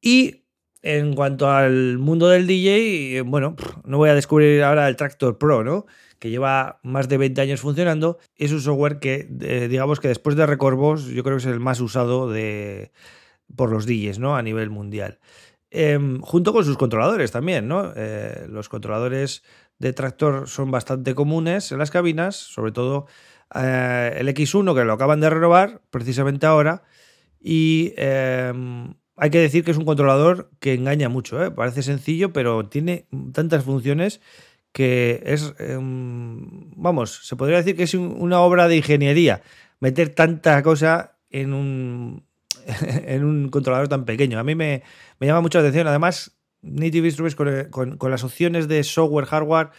Y 0.01 0.43
en 0.81 1.15
cuanto 1.15 1.49
al 1.49 1.97
mundo 1.97 2.27
del 2.27 2.45
DJ, 2.45 3.21
bueno, 3.21 3.55
no 3.85 3.97
voy 3.97 4.09
a 4.09 4.15
descubrir 4.15 4.63
ahora 4.63 4.87
el 4.87 4.95
Tractor 4.95 5.37
Pro, 5.37 5.63
¿no? 5.63 5.85
Que 6.19 6.29
lleva 6.29 6.79
más 6.83 7.09
de 7.09 7.17
20 7.17 7.41
años 7.41 7.61
funcionando. 7.61 8.19
Es 8.35 8.51
un 8.51 8.61
software 8.61 8.99
que, 8.99 9.27
eh, 9.41 9.67
digamos 9.69 9.99
que 9.99 10.09
después 10.09 10.35
de 10.35 10.45
Recorvos, 10.45 11.05
yo 11.05 11.23
creo 11.23 11.37
que 11.37 11.43
es 11.43 11.47
el 11.47 11.59
más 11.59 11.79
usado 11.79 12.29
de, 12.29 12.91
por 13.55 13.71
los 13.71 13.85
DJs, 13.85 14.19
¿no? 14.19 14.35
A 14.35 14.41
nivel 14.41 14.69
mundial. 14.69 15.19
Em, 15.75 16.21
junto 16.21 16.53
con 16.53 16.63
sus 16.63 16.77
controladores 16.77 17.31
también, 17.31 17.67
¿no? 17.67 17.93
Eh, 17.95 18.45
los 18.47 18.69
controladores 18.69 19.43
de 19.79 19.91
tractor 19.91 20.47
son 20.47 20.69
bastante 20.69 21.15
comunes 21.15 21.71
en 21.71 21.79
las 21.79 21.89
cabinas, 21.89 22.35
sobre 22.35 22.71
todo 22.71 23.07
eh, 23.55 24.15
el 24.19 24.27
X1 24.29 24.75
que 24.75 24.83
lo 24.85 24.93
acaban 24.93 25.19
de 25.19 25.29
renovar 25.29 25.81
precisamente 25.89 26.45
ahora 26.45 26.83
y 27.39 27.93
em, 27.97 28.93
hay 29.15 29.29
que 29.29 29.39
decir 29.39 29.63
que 29.63 29.71
es 29.71 29.77
un 29.77 29.85
controlador 29.85 30.51
que 30.59 30.73
engaña 30.73 31.09
mucho, 31.09 31.43
¿eh? 31.43 31.51
parece 31.51 31.83
sencillo 31.83 32.33
pero 32.33 32.67
tiene 32.69 33.07
tantas 33.33 33.63
funciones 33.63 34.21
que 34.71 35.23
es, 35.25 35.53
em, 35.59 36.71
vamos, 36.75 37.27
se 37.27 37.35
podría 37.35 37.57
decir 37.57 37.75
que 37.75 37.83
es 37.83 37.93
una 37.95 38.41
obra 38.41 38.67
de 38.67 38.77
ingeniería 38.77 39.41
meter 39.79 40.09
tanta 40.09 40.61
cosa 40.63 41.17
en 41.29 41.53
un, 41.53 42.25
en 43.05 43.23
un 43.23 43.49
controlador 43.49 43.87
tan 43.87 44.05
pequeño. 44.05 44.39
A 44.39 44.43
mí 44.43 44.55
me, 44.55 44.83
me 45.19 45.27
llama 45.27 45.41
mucho 45.41 45.59
la 45.59 45.63
atención, 45.63 45.87
además 45.87 46.37
Native 46.63 47.07
Instruments 47.07 47.35
con, 47.69 48.11
las 48.11 48.23
opciones 48.23 48.67
de 48.67 48.83
software, 48.83 49.25
hardware, 49.25 49.69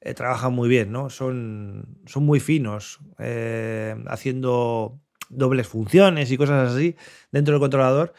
eh, 0.00 0.14
trabajan 0.14 0.52
muy 0.52 0.68
bien, 0.68 0.92
¿no? 0.92 1.10
Son, 1.10 1.98
son 2.06 2.24
muy 2.24 2.38
finos, 2.38 3.00
eh, 3.18 3.96
haciendo 4.06 5.00
dobles 5.30 5.66
funciones 5.66 6.30
y 6.30 6.36
cosas 6.36 6.72
así 6.72 6.96
dentro 7.32 7.54
del 7.54 7.60
controlador. 7.60 8.12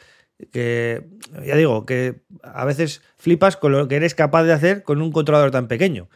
Que 0.51 1.06
ya 1.46 1.56
digo, 1.56 1.86
que 1.86 2.22
a 2.44 2.63
veces 2.63 3.01
flipas 3.18 3.58
con 3.58 3.74
lo 3.74 3.88
que 3.89 3.98
eres 3.98 4.16
capaz 4.16 4.44
de 4.44 4.54
hacer 4.54 4.84
con 4.84 5.01
un 5.01 5.12
controlador 5.12 5.51
tan 5.51 5.68
pequeño. 5.68 6.10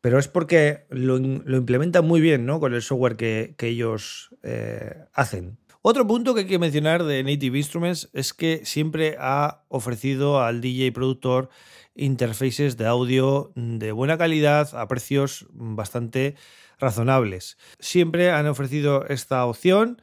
Pero 0.00 0.20
es 0.20 0.28
porque 0.28 0.86
lo, 0.88 1.16
implementan 1.16 2.06
muy 2.06 2.20
bien, 2.20 2.46
¿no? 2.46 2.60
Con 2.60 2.74
el 2.74 2.82
software 2.82 3.16
que, 3.16 3.56
ellos 3.58 4.30
eh, 4.44 4.94
hacen. 5.12 5.58
Otro 5.88 6.04
punto 6.04 6.34
que 6.34 6.40
hay 6.40 6.46
que 6.48 6.58
mencionar 6.58 7.04
de 7.04 7.22
Native 7.22 7.58
Instruments 7.58 8.10
es 8.12 8.34
que 8.34 8.64
siempre 8.64 9.16
ha 9.20 9.62
ofrecido 9.68 10.42
al 10.42 10.60
DJ 10.60 10.90
productor 10.90 11.48
interfaces 11.94 12.76
de 12.76 12.88
audio 12.88 13.52
de 13.54 13.92
buena 13.92 14.18
calidad 14.18 14.74
a 14.74 14.88
precios 14.88 15.46
bastante 15.52 16.34
razonables. 16.80 17.56
Siempre 17.78 18.32
han 18.32 18.48
ofrecido 18.48 19.06
esta 19.06 19.46
opción. 19.46 20.02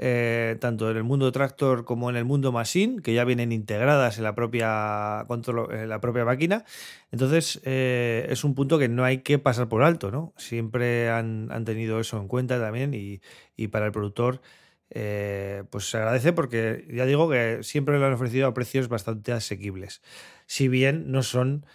Eh, 0.00 0.56
tanto 0.60 0.88
en 0.92 0.96
el 0.96 1.02
mundo 1.02 1.32
Tractor 1.32 1.84
como 1.84 2.08
en 2.08 2.14
el 2.14 2.24
mundo 2.24 2.52
Machine, 2.52 3.02
que 3.02 3.12
ya 3.12 3.24
vienen 3.24 3.50
integradas 3.50 4.16
en 4.16 4.24
la 4.24 4.34
propia, 4.34 5.26
en 5.28 5.88
la 5.88 6.00
propia 6.00 6.24
máquina. 6.24 6.64
Entonces, 7.10 7.60
eh, 7.64 8.26
es 8.30 8.44
un 8.44 8.54
punto 8.54 8.78
que 8.78 8.88
no 8.88 9.04
hay 9.04 9.18
que 9.18 9.40
pasar 9.40 9.68
por 9.68 9.82
alto, 9.82 10.12
¿no? 10.12 10.32
Siempre 10.36 11.10
han, 11.10 11.48
tenido 11.66 11.98
eso 11.98 12.16
en 12.16 12.28
cuenta 12.28 12.60
también 12.60 12.94
y, 12.94 13.20
y 13.56 13.68
para 13.68 13.86
el 13.86 13.92
productor 13.92 14.40
eh, 14.90 15.64
pues 15.70 15.90
se 15.90 15.98
agradece 15.98 16.32
porque 16.32 16.86
ya 16.90 17.04
digo 17.04 17.28
que 17.28 17.58
siempre 17.62 17.98
lo 17.98 18.06
han 18.06 18.14
ofrecido 18.14 18.46
a 18.46 18.54
precios 18.54 18.88
bastante 18.88 19.32
asequibles. 19.32 20.02
Si 20.46 20.68
bien 20.68 21.10
no 21.10 21.22
son 21.22 21.66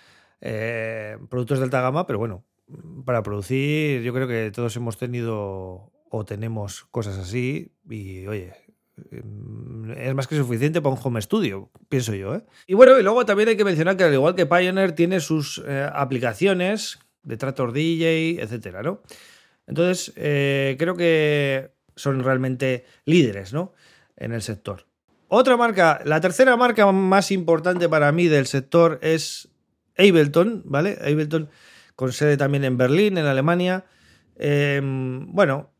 eh, 0.42 1.18
productos 1.30 1.60
de 1.60 1.66
alta 1.66 1.82
gama, 1.82 2.08
pero 2.08 2.20
bueno, 2.20 2.44
para 3.06 3.22
producir 3.22 4.02
yo 4.02 4.14
creo 4.14 4.28
que 4.28 4.52
todos 4.52 4.76
hemos 4.78 4.98
tenido 4.98 5.92
o 6.10 6.26
tenemos 6.26 6.86
cosas 6.86 7.18
así 7.18 7.72
y 7.88 8.26
oye, 8.26 8.54
mm, 9.12 9.92
es 9.92 10.16
más 10.16 10.28
que 10.28 10.36
suficiente 10.36 10.82
para 10.82 10.96
un 10.96 11.02
home 11.04 11.22
studio, 11.22 11.70
pienso 11.90 12.16
yo. 12.16 12.36
¿eh? 12.36 12.44
Y 12.66 12.74
bueno, 12.74 13.00
y 13.00 13.04
luego 13.04 13.26
también 13.26 13.50
hay 13.50 13.58
que 13.58 13.66
mencionar 13.66 13.96
que 13.96 14.06
al 14.06 14.14
igual 14.14 14.36
que 14.36 14.48
Pioneer 14.48 14.94
tiene 14.94 15.20
sus 15.20 15.64
aplicaciones 15.94 16.98
de 17.22 17.38
Tractor 17.38 17.74
DJ, 17.74 18.42
etcétera, 18.42 18.82
¿no? 18.82 19.02
Entonces, 19.66 20.12
creo 20.16 20.98
que 20.98 21.73
son 21.96 22.24
realmente 22.24 22.86
líderes 23.06 23.54
¿no? 23.54 23.74
en 24.18 24.34
el 24.34 24.42
sector. 24.42 24.86
Otra 25.28 25.58
marca, 25.58 26.02
la 26.06 26.22
tercera 26.22 26.56
marca 26.58 26.92
más 26.92 27.32
importante 27.32 27.90
para 27.90 28.12
mí 28.12 28.28
del 28.28 28.46
sector 28.46 29.00
es 29.02 29.50
Ableton, 29.98 30.62
¿vale? 30.66 31.00
Ableton 31.02 31.50
con 31.96 32.12
sede 32.12 32.38
también 32.38 32.64
en 32.64 32.78
Berlín, 32.78 33.18
en 33.18 33.26
Alemania. 33.26 33.86
Em, 34.36 35.32
bueno, 35.34 35.73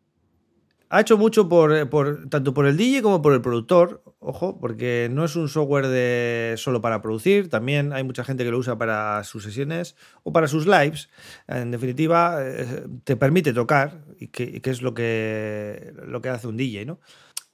ha 0.94 1.02
hecho 1.02 1.18
mucho 1.18 1.50
por, 1.50 1.90
por, 1.90 2.30
tanto 2.30 2.54
por 2.54 2.68
el 2.68 2.78
DJ 2.78 3.02
como 3.02 3.24
por 3.24 3.34
el 3.34 3.42
productor, 3.42 4.04
ojo, 4.20 4.60
porque 4.60 5.10
no 5.12 5.26
es 5.26 5.36
un 5.36 5.50
software 5.50 5.88
de 5.88 6.54
solo 6.58 6.82
para 6.82 7.02
producir, 7.02 7.50
también 7.50 7.94
hay 7.94 8.04
mucha 8.04 8.24
gente 8.24 8.44
que 8.44 8.52
lo 8.52 8.60
usa 8.60 8.78
para 8.78 9.24
sus 9.24 9.44
sesiones 9.44 9.96
o 10.22 10.32
para 10.32 10.48
sus 10.48 10.68
lives. 10.68 11.10
En 11.48 11.72
definitiva, 11.72 12.38
eh, 12.42 12.84
te 13.06 13.16
permite 13.16 13.54
tocar, 13.54 14.06
y 14.20 14.28
que, 14.28 14.62
es 14.64 14.84
lo 14.84 14.94
que, 14.94 15.96
lo 16.06 16.22
que 16.22 16.30
hace 16.30 16.48
un 16.48 16.58
DJ, 16.58 16.86
¿no? 16.86 17.00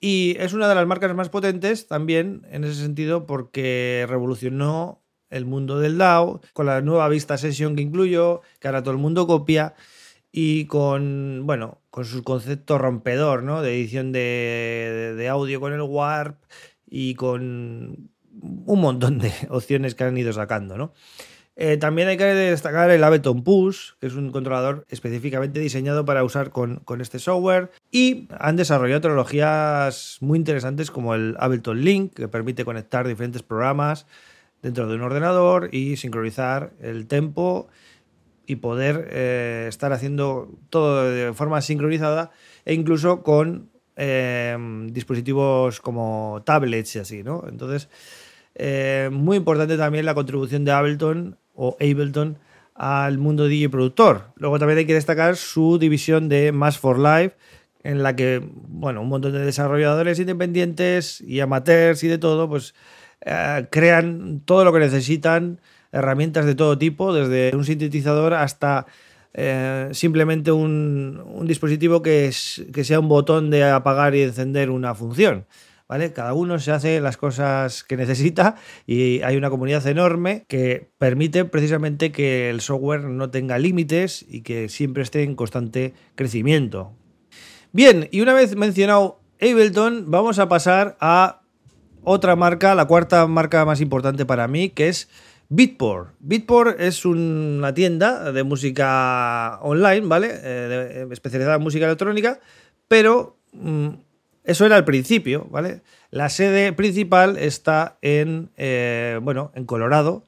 Y 0.02 0.36
es 0.38 0.52
una 0.52 0.68
de 0.68 0.76
las 0.76 0.86
marcas 0.86 1.16
más 1.16 1.30
potentes 1.30 1.88
también 1.88 2.46
en 2.52 2.66
ese 2.66 2.82
sentido 2.82 3.26
porque 3.26 4.06
revolucionó 4.10 5.02
el 5.30 5.46
mundo 5.46 5.80
del 5.80 5.98
DAO 5.98 6.42
con 6.52 6.66
la 6.66 6.82
nueva 6.82 7.08
vista 7.08 7.38
sesión 7.38 7.78
que 7.78 7.84
incluyó, 7.84 8.42
que 8.60 8.68
ahora 8.68 8.84
todo 8.84 8.92
el 8.92 9.00
mundo 9.00 9.28
copia 9.28 9.76
y 10.32 10.66
con, 10.66 11.42
bueno, 11.46 11.80
con 11.90 12.06
su 12.06 12.24
concepto 12.24 12.78
rompedor, 12.78 13.44
¿no? 13.44 13.62
De 13.62 13.74
edición 13.74 14.12
de, 14.12 15.28
audio 15.30 15.60
con 15.60 15.74
el 15.74 15.82
Warp 15.82 16.38
y 16.88 17.16
con 17.16 18.10
un 18.66 18.82
montón 18.82 19.20
de 19.20 19.32
opciones 19.50 19.96
que 19.96 20.04
han 20.04 20.18
ido 20.18 20.34
sacando, 20.34 20.78
¿no? 20.78 20.94
Eh, 21.62 21.76
también 21.76 22.08
hay 22.08 22.16
que 22.16 22.24
destacar 22.24 22.90
el 22.90 23.04
Ableton 23.04 23.44
Push, 23.44 23.92
que 24.00 24.08
es 24.08 24.14
un 24.14 24.32
controlador 24.32 24.86
específicamente 24.88 25.60
diseñado 25.60 26.06
para 26.06 26.24
usar 26.24 26.52
con, 26.52 26.78
con, 26.86 27.02
este 27.02 27.20
software. 27.20 27.70
Y 27.92 28.30
han 28.40 28.56
desarrollado 28.56 29.02
tecnologías 29.02 30.20
muy 30.22 30.38
interesantes 30.38 30.90
como 30.90 31.16
el 31.16 31.36
Ableton 31.38 31.84
Link, 31.84 32.14
que 32.14 32.30
permite 32.30 32.64
conectar 32.64 33.06
diferentes 33.06 33.44
programas 33.44 34.06
dentro 34.62 34.88
de 34.88 34.96
un 34.96 35.02
ordenador 35.02 35.68
y 35.74 35.98
sincronizar 35.98 36.72
el 36.80 37.08
tempo 37.08 37.68
y 38.50 38.56
poder 38.56 39.10
eh, 39.12 39.68
estar 39.70 39.94
haciendo 39.94 40.50
todo 40.72 41.08
de 41.08 41.34
forma 41.34 41.62
sincronizada 41.62 42.32
e 42.66 42.74
incluso 42.74 43.22
con 43.22 43.70
eh, 43.96 44.58
dispositivos 44.88 45.80
como 45.80 46.42
tablets 46.46 46.96
y 46.96 47.00
así, 47.00 47.22
¿no? 47.22 47.44
Entonces, 47.48 47.90
eh, 48.56 49.10
muy 49.12 49.38
importante 49.38 49.78
también 49.78 50.04
la 50.04 50.16
contribución 50.16 50.66
de 50.66 50.72
Ableton 50.72 51.38
o 51.54 51.78
Ableton 51.80 52.40
al 52.74 53.20
mundo 53.20 53.48
DJ 53.48 53.70
productor. 53.70 54.34
Luego 54.36 54.58
también 54.58 54.80
hay 54.80 54.86
que 54.88 54.96
destacar 54.96 55.36
su 55.36 55.78
división 55.78 56.28
de 56.28 56.52
Mass 56.52 56.80
for 56.80 56.98
Life, 56.98 57.36
en 57.84 58.02
la 58.02 58.16
que, 58.16 58.42
bueno, 58.68 59.02
un 59.02 59.10
montón 59.10 59.34
de 59.34 59.46
desarrolladores 59.46 60.20
independientes 60.20 61.22
y 61.22 61.40
amateurs 61.40 62.04
y 62.04 62.08
de 62.08 62.18
todo, 62.18 62.50
pues 62.50 62.74
crean 63.70 64.42
todo 64.46 64.64
lo 64.64 64.74
que 64.74 64.80
necesitan 64.80 65.60
herramientas 65.92 66.46
de 66.46 66.56
todo 66.56 66.78
tipo, 66.78 67.14
desde 67.14 67.56
un 67.56 67.66
sintetizador 67.66 68.34
hasta 68.34 68.86
eh, 69.34 69.90
simplemente 69.92 70.52
un, 70.52 71.46
dispositivo 71.46 72.02
que, 72.02 72.32
que, 72.74 72.84
sea 72.84 73.00
un 73.00 73.10
botón 73.10 73.50
de 73.50 73.64
apagar 73.64 74.16
y 74.16 74.22
encender 74.22 74.70
una 74.70 74.96
función. 74.96 75.46
¿vale? 75.88 76.14
Cada 76.14 76.34
uno 76.34 76.60
se 76.60 76.72
hace 76.72 77.02
las 77.02 77.18
cosas 77.18 77.84
que 77.84 77.98
necesita 77.98 78.56
y 78.86 79.22
hay 79.22 79.36
una 79.36 79.50
comunidad 79.50 79.86
enorme 79.88 80.46
que 80.48 80.92
permite 80.98 81.46
precisamente 81.46 82.12
que 82.12 82.50
el 82.50 82.62
software 82.62 83.04
no 83.06 83.32
tenga 83.32 83.58
límites 83.58 84.26
y 84.30 84.42
que 84.42 84.70
siempre 84.70 85.04
esté 85.04 85.24
en 85.24 85.36
constante 85.36 85.94
crecimiento. 86.16 86.94
Bien, 87.72 88.08
y 88.12 88.22
una 88.22 88.34
vez 88.34 88.56
mencionado 88.56 89.20
Ableton, 89.42 90.10
vamos 90.10 90.40
a 90.40 90.48
pasar 90.48 90.98
a 91.00 91.42
otra 92.04 92.36
marca, 92.36 92.76
la 92.76 92.86
cuarta 92.86 93.26
marca 93.28 93.66
más 93.66 93.82
importante 93.82 94.26
para 94.26 94.48
mí, 94.48 94.70
que 94.70 94.90
es 94.90 95.10
Beatport. 95.50 96.14
Beatport 96.20 96.80
es 96.80 97.06
una 97.06 97.74
tienda 97.74 98.32
de 98.32 98.44
música 98.44 99.58
online, 99.64 100.02
¿vale? 100.06 100.30
Eh, 100.32 101.08
especializada 101.12 101.56
en 101.56 101.64
música 101.64 101.86
electrónica, 101.86 102.40
pero 102.88 103.40
mm, 103.54 103.90
eso 104.44 104.66
era 104.68 104.78
el 104.78 104.86
principio, 104.86 105.48
¿vale? 105.50 105.82
La 106.12 106.30
sede 106.30 106.72
principal 106.74 107.36
está 107.38 107.98
en, 108.04 108.52
eh, 108.58 109.20
bueno, 109.24 109.52
en 109.56 109.66
Colorado, 109.66 110.28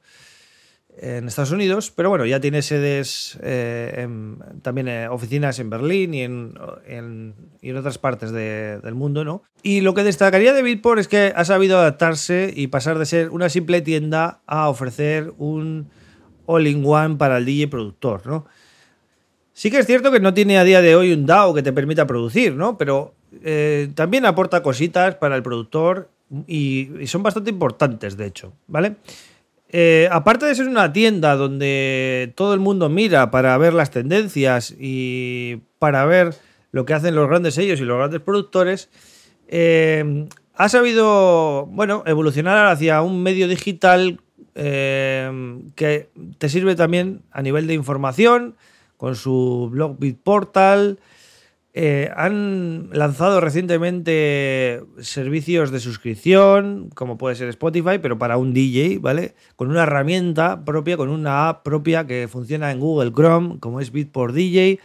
en 0.98 1.26
Estados 1.26 1.50
Unidos, 1.50 1.90
pero 1.94 2.10
bueno, 2.10 2.26
ya 2.26 2.40
tiene 2.40 2.62
sedes, 2.62 3.38
eh, 3.42 4.06
también 4.62 4.88
eh, 4.88 5.08
oficinas 5.08 5.58
en 5.58 5.70
Berlín 5.70 6.14
y 6.14 6.22
en, 6.22 6.54
en, 6.86 7.76
otras 7.76 7.98
partes 7.98 8.30
del 8.32 8.94
mundo, 8.94 9.24
¿no? 9.24 9.42
Y 9.62 9.80
lo 9.80 9.94
que 9.94 10.04
destacaría 10.04 10.52
de 10.52 10.62
Beatport 10.62 11.00
es 11.00 11.08
que 11.08 11.32
ha 11.34 11.44
sabido 11.44 11.78
adaptarse 11.78 12.52
y 12.54 12.66
pasar 12.66 12.98
de 12.98 13.06
ser 13.06 13.30
una 13.30 13.48
simple 13.48 13.80
tienda 13.80 14.40
a 14.46 14.68
ofrecer 14.68 15.32
un 15.38 15.88
all-in-one 16.46 17.16
para 17.16 17.38
el 17.38 17.46
DJ 17.46 17.68
productor, 17.68 18.26
¿no? 18.26 18.46
Sí 19.54 19.70
que 19.70 19.78
es 19.78 19.86
cierto 19.86 20.10
que 20.10 20.20
no 20.20 20.34
tiene 20.34 20.58
a 20.58 20.64
día 20.64 20.80
de 20.80 20.96
hoy 20.96 21.12
un 21.12 21.26
DAO 21.26 21.54
que 21.54 21.62
te 21.62 21.72
permita 21.72 22.06
producir, 22.06 22.54
¿no? 22.54 22.78
Pero 22.78 23.14
eh, 23.42 23.90
también 23.94 24.26
aporta 24.26 24.62
cositas 24.62 25.16
para 25.16 25.36
el 25.36 25.42
productor 25.42 26.10
y, 26.46 26.88
son 27.06 27.22
bastante 27.22 27.50
importantes, 27.50 28.16
de 28.16 28.26
hecho, 28.26 28.54
¿vale? 28.66 28.96
Eh, 29.72 30.08
aparte 30.12 30.44
de 30.46 30.54
ser 30.54 30.68
una 30.68 30.92
tienda 30.92 31.34
donde 31.34 32.32
todo 32.36 32.52
el 32.52 32.60
mundo 32.60 32.88
mira 32.90 33.30
para 33.30 33.56
ver 33.56 33.72
las 33.72 33.90
tendencias 33.90 34.74
y 34.78 35.62
para 35.78 36.04
ver 36.04 36.34
lo 36.70 36.84
que 36.84 36.94
hacen 36.94 37.14
los 37.14 37.28
grandes 37.28 37.54
sellos 37.54 37.80
y 37.80 37.84
los 37.84 37.96
grandes 37.96 38.20
productores, 38.20 38.90
eh, 39.48 40.26
ha 40.54 40.68
sabido, 40.68 41.66
bueno, 41.66 42.02
evolucionar 42.06 42.66
hacia 42.66 43.00
un 43.00 43.22
medio 43.22 43.48
digital 43.48 44.20
que 44.54 46.10
te 46.36 46.48
sirve 46.50 46.74
también 46.74 47.22
a 47.30 47.40
nivel 47.40 47.66
de 47.66 47.72
información, 47.72 48.54
con 48.98 49.16
su 49.16 49.68
blog 49.72 49.98
Bitportal. 49.98 50.98
Eh, 51.74 52.10
han 52.14 52.90
lanzado 52.92 53.40
recientemente 53.40 54.82
servicios 55.00 55.70
de 55.70 55.80
suscripción, 55.80 56.90
como 56.94 57.16
puede 57.16 57.34
ser 57.34 57.48
Spotify, 57.48 57.98
pero 58.00 58.18
para 58.18 58.36
un 58.36 58.52
DJ, 58.52 58.98
¿vale? 59.00 59.34
Con 59.56 59.70
una 59.70 59.84
herramienta 59.84 60.66
propia, 60.66 60.98
con 60.98 61.08
una 61.08 61.48
app 61.48 61.64
propia 61.64 62.06
que 62.06 62.28
funciona 62.28 62.70
en 62.70 62.78
Google 62.78 63.12
Chrome, 63.12 63.58
como 63.58 63.80
es 63.80 63.90
Beatport 63.90 64.34
DJ, 64.34 64.80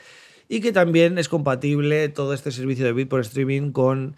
y 0.48 0.62
que 0.62 0.72
también 0.72 1.18
es 1.18 1.28
compatible 1.28 2.08
todo 2.08 2.34
este 2.34 2.52
servicio 2.52 2.86
de 2.86 2.94
Beatport 2.94 3.26
Streaming 3.26 3.74
con 3.74 4.16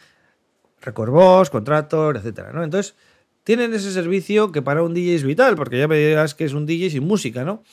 Record 0.80 1.10
Boss, 1.10 1.50
Contractor, 1.50 2.18
etc. 2.18 2.50
¿no? 2.54 2.64
Entonces, 2.64 2.96
tienen 3.44 3.74
ese 3.74 3.92
servicio 3.92 4.52
que 4.52 4.62
para 4.62 4.84
un 4.84 4.94
DJ 4.94 5.16
es 5.16 5.24
vital, 5.24 5.56
porque 5.56 5.80
ya 5.80 5.88
me 5.88 5.98
dirás 5.98 6.36
que 6.36 6.46
es 6.46 6.54
un 6.54 6.68
DJ 6.68 6.92
sin 6.92 7.08
música, 7.08 7.44
¿no? 7.44 7.64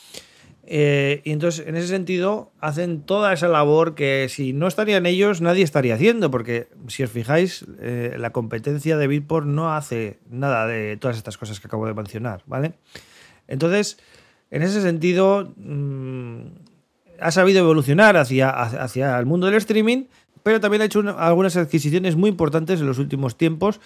Eh, 0.68 1.22
y 1.24 1.30
entonces, 1.30 1.66
en 1.66 1.76
ese 1.76 1.86
sentido, 1.86 2.50
hacen 2.60 3.02
toda 3.02 3.32
esa 3.32 3.46
labor 3.46 3.94
que 3.94 4.26
si 4.28 4.52
no 4.52 4.66
estarían 4.66 5.06
ellos, 5.06 5.40
nadie 5.40 5.62
estaría 5.62 5.94
haciendo, 5.94 6.30
porque 6.30 6.68
si 6.88 7.04
os 7.04 7.10
fijáis, 7.10 7.64
eh, 7.80 8.16
la 8.18 8.30
competencia 8.30 8.96
de 8.96 9.06
Bitport 9.06 9.46
no 9.46 9.72
hace 9.72 10.18
nada 10.28 10.66
de 10.66 10.96
todas 10.96 11.16
estas 11.16 11.38
cosas 11.38 11.60
que 11.60 11.68
acabo 11.68 11.86
de 11.86 11.94
mencionar, 11.94 12.42
¿vale? 12.46 12.72
Entonces, 13.46 13.98
en 14.50 14.62
ese 14.62 14.82
sentido, 14.82 15.54
mm, 15.56 16.40
ha 17.20 17.30
sabido 17.30 17.60
evolucionar 17.60 18.16
hacia, 18.16 18.50
hacia 18.50 19.16
el 19.18 19.26
mundo 19.26 19.46
del 19.46 19.56
streaming, 19.56 20.06
pero 20.42 20.60
también 20.60 20.82
ha 20.82 20.86
hecho 20.86 21.00
algunas 21.16 21.56
adquisiciones 21.56 22.16
muy 22.16 22.30
importantes 22.30 22.80
en 22.80 22.86
los 22.86 22.98
últimos 22.98 23.36
tiempos 23.36 23.80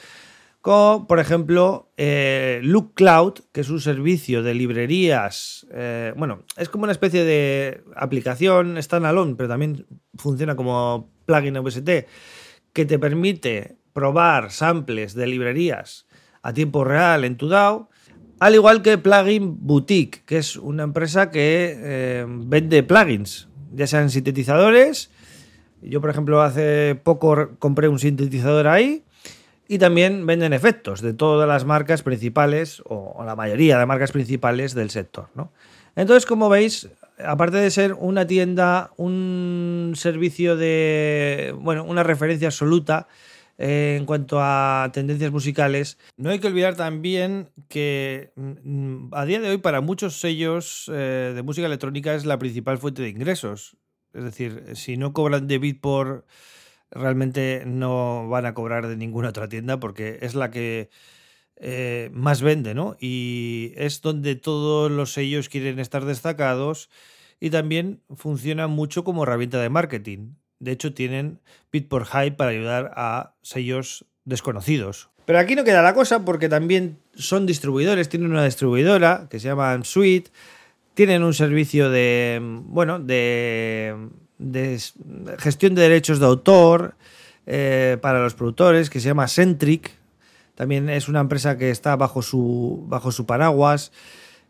como 0.61 1.07
por 1.07 1.21
ejemplo 1.21 1.91
eh, 1.97 2.61
Look 2.63 2.95
Cloud, 2.95 3.35
que 3.53 3.63
es 3.63 3.71
un 3.71 3.81
servicio 3.81 4.43
de 4.43 4.55
librerías, 4.55 5.67
eh, 5.73 6.13
bueno, 6.17 6.43
es 6.57 6.69
como 6.69 6.85
una 6.85 6.93
especie 6.93 7.25
de 7.25 7.83
aplicación 7.97 8.81
standalone, 8.83 9.35
pero 9.37 9.49
también 9.49 9.87
funciona 10.17 10.57
como 10.57 11.11
plugin 11.25 11.55
VST, 11.55 11.91
que 12.73 12.85
te 12.87 12.99
permite 12.99 13.77
probar 13.93 14.51
samples 14.51 15.15
de 15.15 15.27
librerías 15.27 16.07
a 16.43 16.53
tiempo 16.53 16.85
real 16.85 17.25
en 17.25 17.37
tu 17.37 17.49
DAO, 17.49 17.89
al 18.39 18.55
igual 18.55 18.81
que 18.81 18.97
Plugin 18.97 19.67
Boutique, 19.67 20.23
que 20.25 20.39
es 20.39 20.57
una 20.57 20.83
empresa 20.83 21.31
que 21.31 21.75
eh, 21.77 22.27
vende 22.27 22.83
plugins, 22.83 23.49
ya 23.75 23.87
sean 23.87 24.09
sintetizadores. 24.09 25.11
Yo, 25.83 26.01
por 26.01 26.09
ejemplo, 26.09 26.41
hace 26.41 26.99
poco 27.03 27.51
compré 27.59 27.89
un 27.89 27.99
sintetizador 27.99 28.67
ahí 28.67 29.05
y 29.71 29.79
también 29.79 30.27
venden 30.27 30.53
efectos 30.53 31.01
de 31.01 31.15
todas 31.15 31.47
las 31.47 31.65
marcas 31.65 32.03
principales 32.03 32.83
o, 32.87 33.23
la 33.25 33.37
mayoría 33.37 33.79
de 33.79 33.87
marcas 33.87 34.11
principales 34.11 34.75
del 34.75 34.91
sector. 34.91 35.29
¿no? 35.37 35.53
Entonces, 35.95 36.27
como 36.27 36.49
veis, 36.49 36.89
aparte 37.25 37.59
de 37.59 37.71
ser 37.71 37.95
una 37.95 38.27
tienda, 38.27 38.91
un 38.97 39.93
servicio 39.95 40.57
de, 40.57 41.55
bueno, 41.57 41.85
una 41.85 42.03
referencia 42.03 42.49
absoluta 42.49 43.07
eh, 43.59 43.95
en 43.97 44.07
cuanto 44.07 44.39
a 44.41 44.91
tendencias 44.93 45.31
musicales, 45.31 45.99
no 46.17 46.31
hay 46.31 46.41
que 46.41 46.49
olvidar 46.49 46.75
también 46.75 47.51
que 47.69 48.33
mm, 48.35 49.15
a 49.15 49.25
día 49.25 49.39
de 49.39 49.51
hoy 49.51 49.59
para 49.59 49.81
muchos 49.81 50.19
sellos 50.19 50.91
eh, 50.93 51.31
de 51.33 51.43
música 51.45 51.69
electrónica 51.69 52.17
es 52.17 52.27
la 52.27 52.41
principal 52.41 52.79
fuente 52.79 53.03
de 53.03 53.11
ingresos. 53.11 53.77
Es 54.15 54.25
decir, 54.25 54.65
si 54.75 54.97
no 54.97 55.13
cobran 55.13 55.47
de 55.47 55.59
bit 55.59 55.81
por 55.81 56.25
realmente 56.91 57.63
no 57.67 58.29
van 58.29 58.47
a 58.47 58.55
cobrar 58.55 58.89
de 58.89 58.97
ninguna 58.97 59.31
otra 59.31 59.49
tienda 59.49 59.79
porque 59.79 60.19
es 60.23 60.35
la 60.35 60.51
que 60.51 60.91
eh, 61.57 62.11
más 62.13 62.43
vende, 62.43 62.75
¿no? 62.75 62.97
Y 62.99 63.73
es 63.77 64.01
donde 64.01 64.35
todos 64.35 64.91
los 64.91 65.13
sellos 65.13 65.49
quieren 65.49 65.79
estar 65.79 66.05
destacados 66.05 66.89
y 67.39 67.51
también 67.51 68.01
funciona 68.17 68.67
mucho 68.67 69.05
como 69.05 69.25
herramienta 69.25 69.61
de 69.61 69.69
marketing. 69.69 70.35
De 70.59 70.73
hecho, 70.73 70.95
tienen 70.95 71.41
Bit 71.73 71.89
por 71.89 72.07
Hype 72.07 72.33
para 72.33 72.51
ayudar 72.51 72.93
a 72.97 73.35
sellos 73.43 74.07
desconocidos. 74.25 75.11
Pero 75.27 75.39
aquí 75.39 75.55
no 75.55 75.65
queda 75.65 75.83
la 75.83 75.95
cosa 75.95 76.25
porque 76.25 76.49
también 76.49 76.99
son 77.15 77.47
distribuidores, 77.47 78.09
tienen 78.09 78.31
una 78.31 78.45
distribuidora 78.45 79.29
que 79.31 79.39
se 79.39 79.49
llama 79.49 79.79
Suite, 79.85 80.31
tienen 80.95 81.23
un 81.23 81.35
servicio 81.35 81.89
de, 81.91 82.41
bueno, 82.43 82.99
de 82.99 83.95
de 84.41 84.81
gestión 85.39 85.75
de 85.75 85.83
derechos 85.83 86.19
de 86.19 86.27
autor 86.27 86.95
eh, 87.47 87.99
para 88.01 88.23
los 88.23 88.35
productores 88.35 88.91
que 88.91 89.01
se 89.01 89.09
llama 89.09 89.29
Centric. 89.29 89.93
También 90.55 90.89
es 90.89 91.09
una 91.09 91.21
empresa 91.21 91.57
que 91.57 91.71
está 91.71 91.95
bajo 91.97 92.23
su, 92.23 92.85
bajo 92.89 93.11
paraguas. 93.27 93.93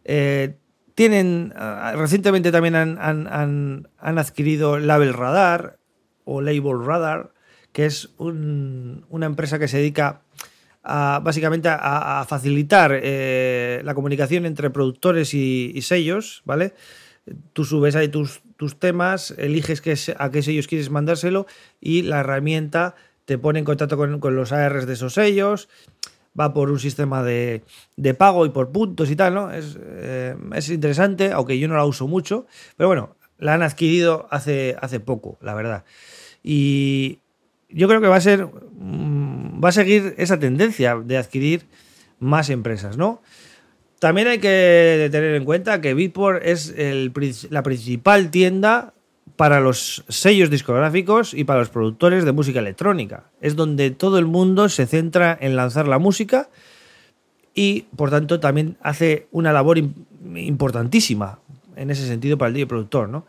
Eh, 0.04 0.54
tienen, 0.94 1.52
ah, 1.56 1.92
recientemente 1.96 2.52
también 2.52 2.76
han, 2.76 3.88
adquirido 3.98 4.78
Label 4.78 5.12
Radar 5.12 5.78
o 6.24 6.40
Label 6.40 6.84
Radar, 6.84 7.32
que 7.72 7.86
es 7.86 8.10
una 8.18 9.26
empresa 9.26 9.58
que 9.58 9.68
se 9.68 9.78
dedica 9.78 10.22
básicamente 10.82 11.68
a, 11.70 12.24
facilitar 12.28 12.92
eh, 12.94 13.80
la 13.84 13.94
comunicación 13.94 14.46
entre 14.46 14.70
productores 14.70 15.34
y 15.34 15.80
sellos, 15.82 16.42
¿vale? 16.44 16.74
Tú 17.52 17.64
subes 17.64 17.96
ahí 17.96 18.08
tus, 18.08 18.42
tus 18.56 18.78
temas, 18.78 19.34
eliges 19.38 19.80
qué, 19.80 19.96
a 20.18 20.30
qué 20.30 20.42
sellos 20.42 20.66
quieres 20.66 20.90
mandárselo 20.90 21.46
y 21.80 22.02
la 22.02 22.20
herramienta 22.20 22.94
te 23.24 23.38
pone 23.38 23.60
en 23.60 23.64
contacto 23.64 23.96
con, 23.96 24.34
los 24.34 24.52
ARs 24.52 24.86
de 24.86 24.94
esos 24.94 25.14
sellos, 25.14 25.68
va 26.38 26.52
por 26.52 26.70
un 26.70 26.80
sistema 26.80 27.22
de, 27.22 27.62
pago 28.18 28.44
y 28.44 28.50
por 28.50 28.70
puntos 28.70 29.10
y 29.10 29.16
tal, 29.16 29.34
¿no? 29.34 29.50
Eh, 29.52 30.36
es, 30.54 30.68
interesante, 30.68 31.32
aunque 31.32 31.58
yo 31.58 31.68
no 31.68 31.76
la 31.76 31.84
uso 31.84 32.08
mucho, 32.08 32.46
pero 32.76 32.88
bueno, 32.88 33.16
la 33.38 33.54
han 33.54 33.62
adquirido 33.62 34.26
hace, 34.30 34.76
hace 34.80 34.98
poco, 34.98 35.38
la 35.40 35.54
verdad. 35.54 35.84
Y 36.42 37.20
yo 37.68 37.86
creo 37.86 38.00
que 38.00 38.08
va 38.08 38.16
a 38.16 38.20
ser, 38.20 38.46
mm, 38.46 39.62
va 39.62 39.68
a 39.68 39.72
seguir 39.72 40.14
esa 40.18 40.38
tendencia 40.38 40.96
de 40.96 41.16
adquirir 41.16 41.66
más 42.18 42.50
empresas, 42.50 42.96
¿no? 42.96 43.22
También 44.00 44.28
hay 44.28 44.38
que 44.38 45.08
tener 45.12 45.34
en 45.34 45.44
cuenta 45.44 45.82
que 45.82 45.92
Beatport 45.92 46.42
es 46.42 46.74
la 47.50 47.62
principal 47.62 48.30
tienda 48.30 48.94
para 49.36 49.60
los 49.60 50.04
sellos 50.08 50.48
discográficos 50.48 51.34
y 51.34 51.44
para 51.44 51.60
los 51.60 51.68
productores 51.68 52.24
de 52.24 52.32
música 52.32 52.60
electrónica. 52.60 53.24
Es 53.42 53.56
donde 53.56 53.90
todo 53.90 54.18
el 54.18 54.24
mundo 54.24 54.70
se 54.70 54.86
centra 54.86 55.36
en 55.38 55.54
lanzar 55.54 55.86
la 55.86 55.98
música 55.98 56.48
y, 57.54 57.82
por 57.94 58.08
tanto, 58.08 58.40
también 58.40 58.78
hace 58.80 59.28
una 59.32 59.52
labor 59.52 59.76
importantísima 59.78 61.38
en 61.76 61.90
ese 61.90 62.06
sentido 62.06 62.38
para 62.38 62.48
el 62.48 62.54
DJ 62.54 62.66
productor, 62.68 63.06
¿no? 63.10 63.26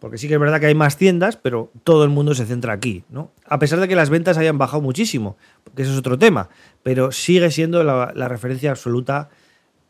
Porque 0.00 0.18
sí 0.18 0.28
que 0.28 0.34
es 0.34 0.40
verdad 0.40 0.60
que 0.60 0.66
hay 0.66 0.74
más 0.74 0.98
tiendas, 0.98 1.36
pero 1.36 1.70
todo 1.82 2.04
el 2.04 2.10
mundo 2.10 2.34
se 2.34 2.44
centra 2.44 2.74
aquí, 2.74 3.04
¿no? 3.08 3.30
A 3.46 3.58
pesar 3.58 3.80
de 3.80 3.88
que 3.88 3.96
las 3.96 4.10
ventas 4.10 4.36
hayan 4.36 4.58
bajado 4.58 4.82
muchísimo, 4.82 5.38
que 5.74 5.80
eso 5.82 5.92
es 5.92 5.98
otro 5.98 6.18
tema, 6.18 6.50
pero 6.82 7.10
sigue 7.10 7.50
siendo 7.50 7.84
la 7.84 8.28
referencia 8.28 8.70
absoluta 8.70 9.30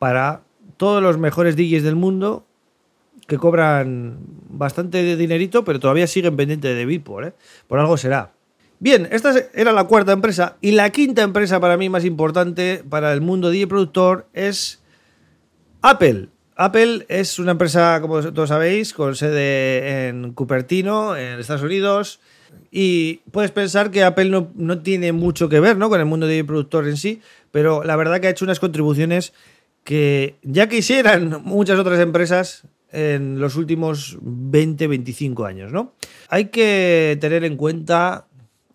para 0.01 0.41
todos 0.79 1.03
los 1.03 1.19
mejores 1.19 1.57
DJs 1.57 1.83
del 1.83 1.95
mundo 1.95 2.47
que 3.29 3.37
cobran 3.37 4.17
bastante 4.49 5.15
dinerito, 5.15 5.63
pero 5.63 5.79
todavía 5.79 6.07
siguen 6.07 6.37
pendientes 6.37 6.75
de 6.75 6.87
Beatport, 6.87 7.29
¿eh? 7.29 7.33
Por 7.69 7.79
algo 7.79 7.97
será. 7.97 8.33
Bien, 8.81 9.07
esta 9.13 9.35
era 9.55 9.73
la 9.73 9.85
cuarta 9.85 10.13
empresa 10.13 10.57
y 10.63 10.71
la 10.71 10.89
quinta 10.89 11.21
empresa 11.21 11.61
para 11.61 11.77
mí 11.77 11.91
más 11.91 12.07
importante 12.07 12.83
para 12.89 13.13
el 13.13 13.21
mundo 13.21 13.51
DJ 13.51 13.67
productor 13.67 14.27
es 14.33 14.83
Apple. 15.83 16.29
Apple 16.57 17.05
es 17.09 17.39
una 17.39 17.53
empresa, 17.53 18.01
como 18.01 18.23
todos 18.33 18.49
sabéis, 18.49 18.95
con 18.95 19.15
sede 19.15 20.09
en 20.09 20.33
Cupertino, 20.33 21.15
en 21.15 21.39
Estados 21.39 21.63
Unidos. 21.63 22.21
Y 22.71 23.17
puedes 23.33 23.51
pensar 23.51 23.91
que 23.91 24.03
Apple 24.03 24.49
no, 24.55 24.79
tiene 24.81 25.13
mucho 25.13 25.51
que 25.51 25.61
ver 25.61 25.77
¿no? 25.77 25.91
con 25.91 26.01
el 26.01 26.07
mundo 26.07 26.27
DJ 26.27 26.45
productor 26.45 26.89
en 26.89 26.97
sí, 26.97 27.21
pero 27.51 27.85
la 27.85 27.97
verdad 27.97 28.21
que 28.21 28.29
ha 28.29 28.31
hecho 28.31 28.45
unas 28.45 28.61
contribuciones 28.61 29.35
que 29.85 30.37
ya 30.43 30.69
quisieran 30.69 31.43
muchas 31.45 31.79
otras 31.79 32.01
empresas 32.01 32.65
en 32.93 33.41
los 33.41 33.57
últimos 33.57 34.19
20, 34.21 34.87
25 34.87 35.45
años, 35.45 35.73
¿no? 35.73 35.95
Hay 36.29 36.47
que 36.47 37.17
tener 37.21 37.45
en 37.45 37.57
cuenta 37.57 38.27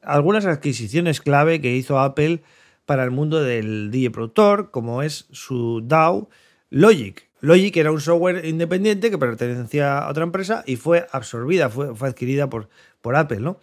algunas 0.02 0.46
adquisiciones 0.46 1.22
clave 1.22 1.62
que 1.62 1.76
hizo 1.76 2.00
Apple 2.00 2.42
para 2.86 3.04
el 3.04 3.12
mundo 3.12 3.44
del 3.44 3.92
DJ 3.92 4.12
productor, 4.12 4.72
como 4.72 5.02
es 5.02 5.28
su 5.32 5.82
DAW 5.84 6.30
Logic. 6.70 7.30
Logic 7.42 7.76
era 7.78 7.92
un 7.92 8.02
software 8.02 8.46
independiente 8.46 9.12
que 9.12 9.18
pertenecía 9.18 10.00
a 10.00 10.10
otra 10.10 10.24
empresa 10.24 10.64
y 10.66 10.78
fue 10.78 11.08
absorbida, 11.12 11.70
fue, 11.70 11.94
adquirida 12.08 12.50
por, 12.50 12.70
por 13.02 13.16
Apple, 13.16 13.40
¿no? 13.40 13.60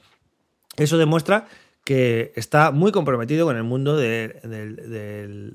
Eso 0.77 0.99
demuestra 0.99 1.47
que 1.85 2.33
está 2.37 2.71
muy 2.71 2.93
comprometido 2.93 3.47
con 3.47 3.57
el 3.57 3.65
mundo 3.65 3.97
de, 3.97 4.41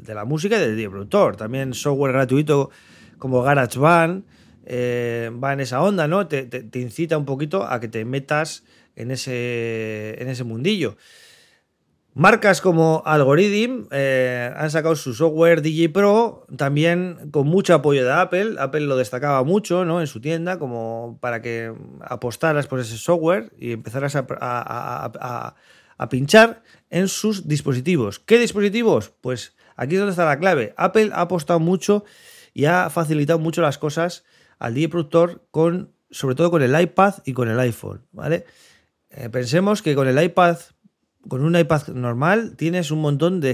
la 0.07 0.25
música 0.25 0.57
y 0.57 0.59
del 0.59 0.75
DJ 0.75 0.89
productor. 0.89 1.37
También 1.37 1.73
software 1.73 2.13
gratuito 2.13 2.69
como 3.17 3.41
GarageBand 3.41 4.25
eh, 4.65 5.31
va 5.41 5.53
en 5.53 5.61
esa 5.61 5.81
onda, 5.81 6.07
¿no? 6.07 6.27
Te, 6.27 6.69
incita 6.73 7.17
un 7.17 7.25
poquito 7.25 7.63
a 7.63 7.79
que 7.79 7.87
te 7.87 8.03
metas 8.03 8.63
en 8.95 9.11
ese, 9.11 10.21
en 10.21 10.27
ese 10.27 10.43
mundillo. 10.43 10.97
Marcas 12.13 12.61
como 12.61 13.03
Algorithm 13.05 13.87
eh, 13.91 14.51
han 14.57 14.71
sacado 14.71 14.95
su 14.95 15.13
software 15.13 15.61
DJ 15.61 15.89
Pro, 15.89 16.47
también 16.57 17.29
con 17.29 17.47
mucho 17.47 17.75
apoyo 17.75 18.03
de 18.03 18.11
Apple. 18.11 18.55
Apple 18.57 18.81
lo 18.81 18.97
destacaba 18.97 19.43
mucho 19.43 19.85
¿no? 19.85 20.01
en 20.01 20.07
su 20.07 20.19
tienda, 20.19 20.57
como 20.57 21.19
para 21.21 21.43
que 21.43 21.71
apostaras 22.01 22.65
por 22.65 22.79
ese 22.79 22.97
software 22.97 23.53
y 23.59 23.71
empezaras 23.71 24.15
a 24.15 25.55
pinchar 26.09 26.63
en 26.89 27.07
sus 27.07 27.47
dispositivos. 27.47 28.19
¿Qué 28.19 28.37
dispositivos? 28.37 29.13
Pues 29.21 29.55
aquí 29.75 29.95
es 29.95 29.99
donde 29.99 30.11
está 30.11 30.25
la 30.25 30.39
clave. 30.39 30.73
Apple 30.77 31.09
ha 31.13 31.21
apostado 31.21 31.59
mucho 31.59 32.05
y 32.53 32.65
ha 32.65 32.89
facilitado 32.89 33.39
mucho 33.39 33.61
las 33.61 33.77
cosas 33.77 34.23
al 34.59 34.73
DJ 34.73 34.89
productor 34.89 35.47
con, 35.51 35.93
sobre 36.09 36.35
todo 36.35 36.51
con 36.51 36.61
el 36.61 36.79
iPad 36.79 37.15
y 37.25 37.33
con 37.33 37.49
el 37.49 37.59
iPhone, 37.59 38.05
¿vale? 38.11 38.45
Eh, 39.09 39.29
pensemos 39.29 39.81
que 39.81 39.95
con 39.95 40.07
el 40.07 40.21
iPad, 40.21 40.57
con 41.27 41.43
un 41.43 41.55
iPad 41.55 41.87
normal, 41.89 42.55
tienes 42.55 42.91
un 42.91 42.99
montón 42.99 43.39
de, 43.39 43.53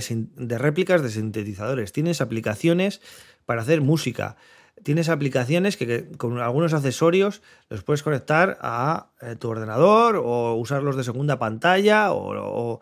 réplicas 0.57 1.01
de 1.01 1.09
sintetizadores, 1.09 1.91
tienes 1.91 2.21
aplicaciones 2.21 3.01
para 3.45 3.61
hacer 3.61 3.81
música, 3.81 4.37
tienes 4.81 5.09
aplicaciones 5.09 5.77
que, 5.77 6.09
con 6.17 6.39
algunos 6.39 6.73
accesorios 6.73 7.41
los 7.69 7.83
puedes 7.83 8.03
conectar 8.03 8.57
a 8.61 9.11
eh, 9.21 9.35
tu 9.35 9.49
ordenador 9.49 10.17
o 10.17 10.55
usarlos 10.55 10.97
de 10.97 11.03
segunda 11.03 11.39
pantalla 11.39 12.11
o, 12.11 12.81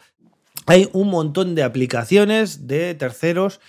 hay 0.67 0.89
un 0.93 1.09
montón 1.09 1.55
de 1.55 1.63
aplicaciones 1.63 2.67
de 2.67 2.93
terceros 2.93 3.59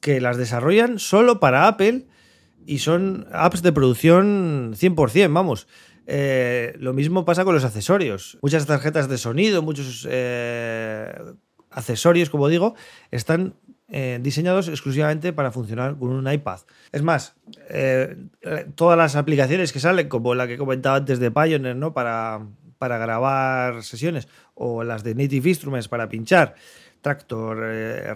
que 0.00 0.20
las 0.20 0.36
desarrollan 0.36 0.98
solo 0.98 1.40
para 1.40 1.66
Apple 1.66 2.06
y 2.66 2.78
son 2.78 3.26
apps 3.32 3.62
de 3.62 3.72
producción 3.72 4.72
100%, 4.74 5.32
vamos. 5.32 5.66
Eh, 6.06 6.74
lo 6.78 6.92
mismo 6.92 7.24
pasa 7.24 7.44
con 7.44 7.54
los 7.54 7.64
accesorios. 7.64 8.38
Muchas 8.42 8.66
tarjetas 8.66 9.08
de 9.08 9.18
sonido, 9.18 9.62
muchos 9.62 10.06
eh, 10.08 11.12
accesorios, 11.70 12.30
como 12.30 12.48
digo, 12.48 12.74
están 13.10 13.54
eh, 13.90 14.18
diseñados 14.22 14.68
exclusivamente 14.68 15.32
para 15.32 15.50
funcionar 15.50 15.96
con 15.98 16.10
un 16.10 16.30
iPad. 16.30 16.60
Es 16.92 17.02
más, 17.02 17.34
todas 18.74 18.96
las 18.96 19.16
aplicaciones 19.16 19.72
que 19.72 19.80
salen, 19.80 20.08
como 20.08 20.34
la 20.34 20.46
que 20.46 20.56
comentaba 20.56 20.96
antes 20.96 21.18
de 21.18 21.30
Pioneer, 21.30 21.76
¿no? 21.76 21.92
Para, 21.92 22.46
para 22.78 22.98
grabar 22.98 23.82
sesiones, 23.82 24.28
o 24.54 24.84
las 24.84 25.02
de 25.04 25.14
Native 25.14 25.48
Instruments 25.48 25.88
para 25.88 26.08
pinchar, 26.08 26.54
Tractor, 27.00 27.58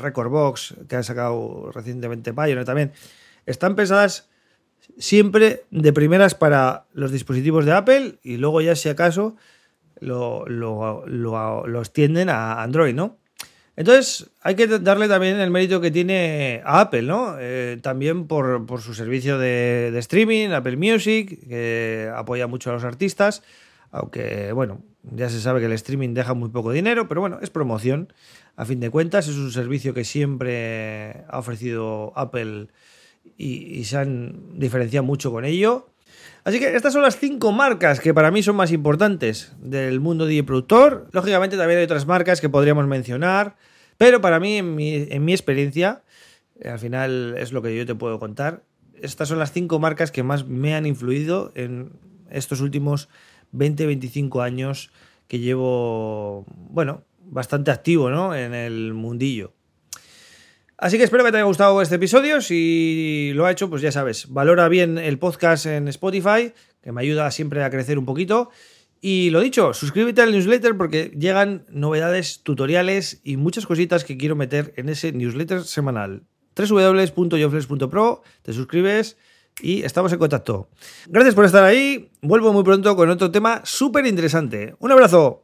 Recordbox, 0.00 0.74
que 0.88 0.96
ha 0.96 1.02
sacado 1.02 1.70
recientemente 1.72 2.32
Pioneer 2.32 2.64
también, 2.64 2.92
están 3.46 3.74
pensadas 3.76 4.28
siempre 4.98 5.64
de 5.70 5.92
primeras 5.92 6.34
para 6.34 6.86
los 6.92 7.10
dispositivos 7.10 7.64
de 7.64 7.72
Apple 7.72 8.18
y 8.22 8.36
luego 8.36 8.60
ya 8.60 8.76
si 8.76 8.88
acaso 8.88 9.36
lo, 10.00 10.46
lo, 10.46 11.80
extienden 11.80 12.28
a 12.28 12.62
Android, 12.62 12.94
¿no? 12.94 13.18
Entonces 13.76 14.30
hay 14.40 14.54
que 14.54 14.66
darle 14.66 15.08
también 15.08 15.40
el 15.40 15.50
mérito 15.50 15.80
que 15.80 15.90
tiene 15.90 16.62
a 16.64 16.80
Apple, 16.80 17.02
¿no? 17.02 17.36
Eh, 17.38 17.78
también 17.82 18.26
por, 18.26 18.80
su 18.80 18.94
servicio 18.94 19.38
de, 19.38 19.90
de, 19.92 19.98
streaming, 19.98 20.50
Apple 20.50 20.76
Music, 20.76 21.48
que 21.48 22.10
apoya 22.14 22.46
mucho 22.46 22.70
a 22.70 22.74
los 22.74 22.84
artistas, 22.84 23.42
aunque 23.90 24.52
bueno, 24.52 24.82
ya 25.02 25.28
se 25.28 25.40
sabe 25.40 25.60
que 25.60 25.66
el 25.66 25.72
streaming 25.72 26.14
deja 26.14 26.34
muy 26.34 26.50
poco 26.50 26.72
dinero, 26.72 27.08
pero 27.08 27.20
bueno, 27.20 27.38
es 27.42 27.50
promoción, 27.50 28.12
a 28.56 28.64
fin 28.64 28.80
de 28.80 28.90
cuentas, 28.90 29.28
es 29.28 29.36
un 29.36 29.50
servicio 29.50 29.94
que 29.94 30.04
siempre 30.04 31.24
ha 31.28 31.38
ofrecido 31.38 32.12
Apple 32.16 32.68
y, 33.36 33.84
se 33.84 33.96
han 33.96 34.58
diferenciado 34.58 35.04
mucho 35.04 35.30
con 35.30 35.44
ello. 35.44 35.88
Así 36.44 36.60
que 36.60 36.76
estas 36.76 36.92
son 36.92 37.02
las 37.02 37.18
cinco 37.18 37.52
marcas 37.52 38.00
que 38.00 38.12
para 38.12 38.30
mí 38.30 38.42
son 38.42 38.56
más 38.56 38.70
importantes 38.70 39.54
del 39.60 40.00
mundo 40.00 40.26
de 40.26 40.44
productor. 40.44 41.08
Lógicamente 41.12 41.56
también 41.56 41.78
hay 41.78 41.84
otras 41.84 42.06
marcas 42.06 42.42
que 42.42 42.50
podríamos 42.50 42.86
mencionar, 42.86 43.56
pero 43.96 44.20
para 44.20 44.38
mí, 44.38 44.58
en 44.58 44.74
mi, 44.74 44.94
en 44.94 45.24
mi 45.24 45.32
experiencia, 45.32 46.02
eh, 46.60 46.68
al 46.68 46.78
final 46.78 47.34
es 47.38 47.52
lo 47.52 47.62
que 47.62 47.74
yo 47.74 47.86
te 47.86 47.94
puedo 47.94 48.18
contar, 48.18 48.62
estas 49.00 49.28
son 49.28 49.38
las 49.38 49.52
cinco 49.52 49.78
marcas 49.78 50.10
que 50.10 50.22
más 50.22 50.46
me 50.46 50.74
han 50.74 50.86
influido 50.86 51.50
en 51.54 51.92
estos 52.30 52.60
últimos 52.60 53.08
20-25 53.54 54.42
años 54.42 54.90
que 55.28 55.38
llevo, 55.38 56.44
bueno, 56.48 57.04
bastante 57.22 57.70
activo 57.70 58.10
¿no? 58.10 58.34
en 58.34 58.54
el 58.54 58.92
mundillo. 58.92 59.52
Así 60.84 60.98
que 60.98 61.04
espero 61.04 61.24
que 61.24 61.30
te 61.30 61.38
haya 61.38 61.46
gustado 61.46 61.80
este 61.80 61.94
episodio. 61.94 62.42
Si 62.42 63.32
lo 63.34 63.46
ha 63.46 63.50
hecho, 63.50 63.70
pues 63.70 63.80
ya 63.80 63.90
sabes, 63.90 64.28
valora 64.28 64.68
bien 64.68 64.98
el 64.98 65.18
podcast 65.18 65.64
en 65.64 65.88
Spotify, 65.88 66.52
que 66.82 66.92
me 66.92 67.00
ayuda 67.00 67.30
siempre 67.30 67.64
a 67.64 67.70
crecer 67.70 67.98
un 67.98 68.04
poquito. 68.04 68.50
Y 69.00 69.30
lo 69.30 69.40
dicho, 69.40 69.72
suscríbete 69.72 70.20
al 70.20 70.32
newsletter 70.32 70.76
porque 70.76 71.10
llegan 71.18 71.64
novedades, 71.70 72.42
tutoriales 72.42 73.22
y 73.24 73.38
muchas 73.38 73.64
cositas 73.64 74.04
que 74.04 74.18
quiero 74.18 74.36
meter 74.36 74.74
en 74.76 74.90
ese 74.90 75.12
newsletter 75.12 75.64
semanal. 75.64 76.24
www.yoflex.pro, 76.54 78.22
te 78.42 78.52
suscribes 78.52 79.16
y 79.62 79.84
estamos 79.84 80.12
en 80.12 80.18
contacto. 80.18 80.68
Gracias 81.06 81.34
por 81.34 81.46
estar 81.46 81.64
ahí. 81.64 82.10
Vuelvo 82.20 82.52
muy 82.52 82.62
pronto 82.62 82.94
con 82.94 83.08
otro 83.08 83.30
tema 83.30 83.62
súper 83.64 84.04
interesante. 84.04 84.74
Un 84.80 84.92
abrazo. 84.92 85.43